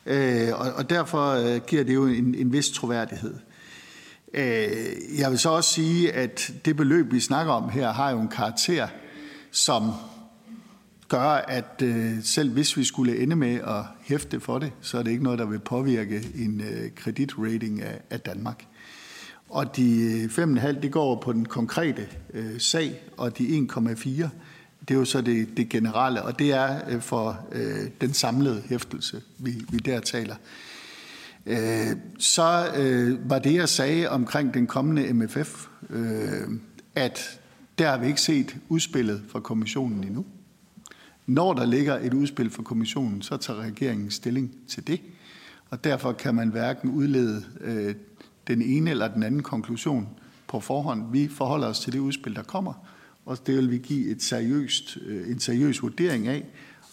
Øh, 0.06 0.48
og, 0.54 0.72
og 0.72 0.90
derfor 0.90 1.30
øh, 1.30 1.60
giver 1.66 1.84
det 1.84 1.94
jo 1.94 2.06
en, 2.06 2.34
en 2.34 2.52
vis 2.52 2.70
troværdighed. 2.70 3.34
Øh, 4.34 5.18
jeg 5.18 5.30
vil 5.30 5.38
så 5.38 5.48
også 5.48 5.70
sige, 5.70 6.12
at 6.12 6.52
det 6.64 6.76
beløb, 6.76 7.12
vi 7.12 7.20
snakker 7.20 7.52
om 7.52 7.70
her, 7.70 7.92
har 7.92 8.10
jo 8.10 8.20
en 8.20 8.28
karakter, 8.28 8.88
som 9.50 9.92
gør, 11.08 11.28
at 11.48 11.82
øh, 11.82 12.12
selv 12.22 12.50
hvis 12.50 12.76
vi 12.76 12.84
skulle 12.84 13.22
ende 13.22 13.36
med 13.36 13.54
at 13.54 13.84
hæfte 14.02 14.40
for 14.40 14.58
det, 14.58 14.72
så 14.80 14.98
er 14.98 15.02
det 15.02 15.10
ikke 15.10 15.24
noget, 15.24 15.38
der 15.38 15.46
vil 15.46 15.58
påvirke 15.58 16.28
en 16.34 16.60
øh, 16.60 16.90
kreditrating 16.96 17.82
af, 17.82 18.00
af 18.10 18.20
Danmark. 18.20 18.66
Og 19.48 19.76
de 19.76 20.28
øh, 20.38 20.44
5,5 20.54 20.80
det 20.80 20.92
går 20.92 21.20
på 21.20 21.32
den 21.32 21.46
konkrete 21.46 22.08
øh, 22.34 22.60
sag, 22.60 23.02
og 23.16 23.38
de 23.38 23.68
1,4 23.72 24.28
det 24.88 24.94
er 24.94 24.98
jo 24.98 25.04
så 25.04 25.20
det, 25.20 25.56
det 25.56 25.68
generelle, 25.68 26.22
og 26.22 26.38
det 26.38 26.52
er 26.52 26.80
øh, 26.88 27.00
for 27.00 27.46
øh, 27.52 27.88
den 28.00 28.12
samlede 28.12 28.62
hæftelse, 28.68 29.22
vi, 29.38 29.64
vi 29.70 29.78
der 29.78 30.00
taler. 30.00 30.36
Øh, 31.46 31.96
så 32.18 32.72
øh, 32.76 33.30
var 33.30 33.38
det, 33.38 33.54
jeg 33.54 33.68
sagde 33.68 34.08
omkring 34.08 34.54
den 34.54 34.66
kommende 34.66 35.12
MFF, 35.12 35.66
øh, 35.90 36.48
at 36.94 37.40
der 37.78 37.90
har 37.90 37.98
vi 37.98 38.06
ikke 38.06 38.20
set 38.20 38.56
udspillet 38.68 39.22
fra 39.28 39.40
kommissionen 39.40 40.04
endnu. 40.04 40.24
Når 41.26 41.54
der 41.54 41.66
ligger 41.66 41.98
et 41.98 42.14
udspil 42.14 42.50
fra 42.50 42.62
kommissionen, 42.62 43.22
så 43.22 43.36
tager 43.36 43.60
regeringen 43.60 44.10
stilling 44.10 44.54
til 44.68 44.86
det, 44.86 45.00
og 45.70 45.84
derfor 45.84 46.12
kan 46.12 46.34
man 46.34 46.48
hverken 46.48 46.90
udlede 46.90 47.44
øh, 47.60 47.94
den 48.46 48.62
ene 48.62 48.90
eller 48.90 49.08
den 49.08 49.22
anden 49.22 49.42
konklusion 49.42 50.08
på 50.48 50.60
forhånd. 50.60 51.12
Vi 51.12 51.28
forholder 51.28 51.66
os 51.66 51.80
til 51.80 51.92
det 51.92 51.98
udspil, 51.98 52.36
der 52.36 52.42
kommer, 52.42 52.72
og 53.26 53.46
det 53.46 53.56
vil 53.56 53.70
vi 53.70 53.78
give 53.78 54.10
et 54.10 54.22
seriøst, 54.22 54.98
øh, 55.06 55.30
en 55.30 55.40
seriøs 55.40 55.82
vurdering 55.82 56.28
af 56.28 56.44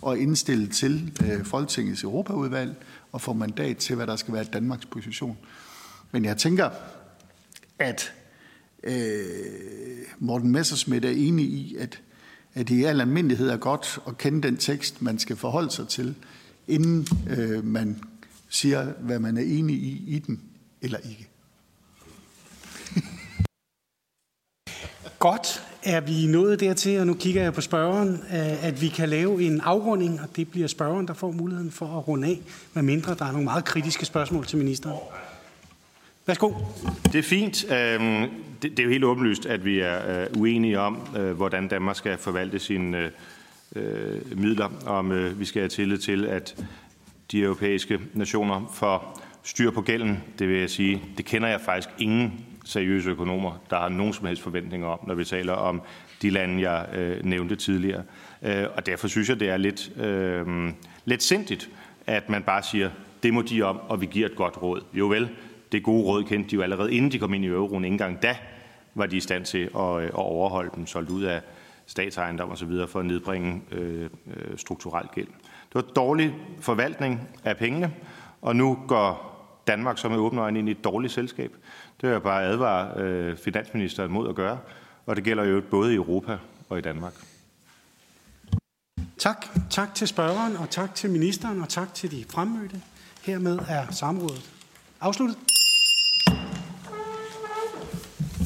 og 0.01 0.17
indstille 0.17 0.67
til 0.67 1.19
øh, 1.23 1.45
Folketingets 1.45 2.03
Europaudvalg 2.03 2.75
og 3.11 3.21
få 3.21 3.33
mandat 3.33 3.77
til, 3.77 3.95
hvad 3.95 4.07
der 4.07 4.15
skal 4.15 4.33
være 4.33 4.43
Danmarks 4.43 4.85
position. 4.85 5.37
Men 6.11 6.25
jeg 6.25 6.37
tænker, 6.37 6.69
at 7.79 8.13
øh, 8.83 9.25
Morten 10.19 10.51
Messersmith 10.51 11.07
er 11.07 11.11
enig 11.11 11.45
i, 11.45 11.75
at, 11.75 12.01
at 12.53 12.69
det 12.69 12.75
i 12.75 12.83
al 12.83 13.01
almindelighed 13.01 13.49
er 13.49 13.57
godt 13.57 13.99
at 14.07 14.17
kende 14.17 14.47
den 14.47 14.57
tekst, 14.57 15.01
man 15.01 15.19
skal 15.19 15.35
forholde 15.35 15.71
sig 15.71 15.87
til, 15.87 16.15
inden 16.67 17.07
øh, 17.29 17.65
man 17.65 18.03
siger, 18.49 18.93
hvad 18.99 19.19
man 19.19 19.37
er 19.37 19.41
enig 19.41 19.75
i 19.75 20.03
i 20.07 20.19
den 20.19 20.41
eller 20.81 20.97
ikke. 20.97 21.27
Godt 25.19 25.63
er 25.83 26.01
vi 26.01 26.27
nået 26.27 26.59
dertil, 26.59 26.99
og 26.99 27.07
nu 27.07 27.13
kigger 27.13 27.43
jeg 27.43 27.53
på 27.53 27.61
spørgeren, 27.61 28.09
øh, 28.09 28.65
at 28.65 28.81
vi 28.81 28.87
kan 28.87 29.09
lave 29.09 29.43
en 29.43 29.61
afrunding, 29.61 30.21
og 30.21 30.35
det 30.35 30.51
bliver 30.51 30.67
spørgeren, 30.67 31.07
der 31.07 31.13
får 31.13 31.31
muligheden 31.31 31.71
for 31.71 31.97
at 31.97 32.07
runde 32.07 32.27
af, 32.27 32.41
medmindre 32.73 33.15
der 33.15 33.25
er 33.25 33.31
nogle 33.31 33.43
meget 33.43 33.65
kritiske 33.65 34.05
spørgsmål 34.05 34.45
til 34.45 34.57
ministeren. 34.57 34.97
Værsgo. 36.25 36.51
Det 37.03 37.15
er 37.15 37.23
fint. 37.23 37.71
Øhm, 37.71 38.29
det 38.61 38.79
er 38.79 38.83
jo 38.83 38.89
helt 38.89 39.03
åbenlyst, 39.03 39.45
at 39.45 39.65
vi 39.65 39.79
er 39.79 40.21
øh, 40.21 40.27
uenige 40.37 40.79
om, 40.79 41.01
øh, 41.17 41.31
hvordan 41.31 41.67
Danmark 41.67 41.95
skal 41.95 42.17
forvalte 42.17 42.59
sine 42.59 43.11
øh, 43.75 44.37
midler, 44.37 44.69
om 44.85 45.39
vi 45.39 45.45
skal 45.45 45.61
have 45.61 45.69
tillid 45.69 45.97
til, 45.97 46.25
at 46.25 46.65
de 47.31 47.41
europæiske 47.41 47.99
nationer 48.13 48.71
får 48.73 49.21
styr 49.43 49.71
på 49.71 49.81
gælden. 49.81 50.23
Det 50.39 50.47
vil 50.47 50.59
jeg 50.59 50.69
sige, 50.69 51.03
det 51.17 51.25
kender 51.25 51.47
jeg 51.47 51.61
faktisk 51.61 51.89
ingen 51.99 52.45
seriøse 52.65 53.09
økonomer, 53.09 53.61
der 53.69 53.79
har 53.79 53.89
nogen 53.89 54.13
som 54.13 54.25
helst 54.25 54.41
forventninger 54.41 54.87
om, 54.87 54.99
når 55.07 55.15
vi 55.15 55.25
taler 55.25 55.53
om 55.53 55.81
de 56.21 56.29
lande, 56.29 56.69
jeg 56.69 56.85
nævnte 57.23 57.55
tidligere. 57.55 58.03
Og 58.75 58.85
derfor 58.85 59.07
synes 59.07 59.29
jeg, 59.29 59.39
det 59.39 59.49
er 59.49 59.57
lidt, 59.57 59.91
øh, 59.97 60.71
lidt 61.05 61.23
sindigt, 61.23 61.69
at 62.07 62.29
man 62.29 62.43
bare 62.43 62.63
siger, 62.63 62.89
det 63.23 63.33
må 63.33 63.41
de 63.41 63.61
om, 63.61 63.79
og 63.87 64.01
vi 64.01 64.05
giver 64.05 64.27
et 64.27 64.35
godt 64.35 64.61
råd. 64.61 64.81
Jo 64.93 65.07
vel, 65.07 65.29
det 65.71 65.83
gode 65.83 66.03
råd 66.03 66.23
kendte 66.23 66.49
de 66.49 66.55
jo 66.55 66.61
allerede, 66.61 66.93
inden 66.93 67.11
de 67.11 67.19
kom 67.19 67.33
ind 67.33 67.45
i 67.45 67.47
euroen. 67.47 67.83
Ikke 67.83 67.93
engang 67.93 68.21
da 68.21 68.37
var 68.95 69.05
de 69.05 69.17
i 69.17 69.19
stand 69.19 69.45
til 69.45 69.69
at, 69.75 69.97
øh, 69.97 70.03
at 70.03 70.13
overholde 70.13 70.71
dem, 70.75 70.87
solgt 70.87 71.09
ud 71.09 71.23
af 71.23 71.41
statsejendom 71.85 72.49
og 72.49 72.57
så 72.57 72.65
videre 72.65 72.87
for 72.87 72.99
at 72.99 73.05
nedbringe 73.05 73.61
øh, 73.71 74.03
øh 74.03 74.57
strukturel 74.57 75.07
gæld. 75.15 75.27
Det 75.27 75.75
var 75.75 75.81
dårlig 75.81 76.35
forvaltning 76.59 77.21
af 77.43 77.57
pengene, 77.57 77.93
og 78.41 78.55
nu 78.55 78.79
går 78.87 79.31
Danmark 79.67 79.97
som 79.97 80.11
med 80.11 80.19
åbne 80.19 80.41
øjne 80.41 80.59
ind 80.59 80.67
i 80.67 80.71
et 80.71 80.83
dårligt 80.83 81.13
selskab. 81.13 81.51
Det 82.01 82.07
vil 82.07 82.09
jeg 82.09 82.23
bare 82.23 82.43
advare 82.43 83.01
øh, 83.01 83.37
finansministeren 83.37 84.11
mod 84.11 84.29
at 84.29 84.35
gøre, 84.35 84.57
og 85.05 85.15
det 85.15 85.23
gælder 85.23 85.43
jo 85.43 85.61
både 85.71 85.93
i 85.93 85.95
Europa 85.95 86.37
og 86.69 86.77
i 86.77 86.81
Danmark. 86.81 87.13
Tak. 89.17 89.45
Tak 89.69 89.95
til 89.95 90.07
spørgeren, 90.07 90.55
og 90.55 90.69
tak 90.69 90.95
til 90.95 91.09
ministeren, 91.09 91.61
og 91.61 91.69
tak 91.69 91.93
til 91.93 92.11
de 92.11 92.25
fremmødte. 92.29 92.81
Hermed 93.25 93.59
er 93.69 93.91
samrådet 93.91 94.51
afsluttet. 95.01 95.50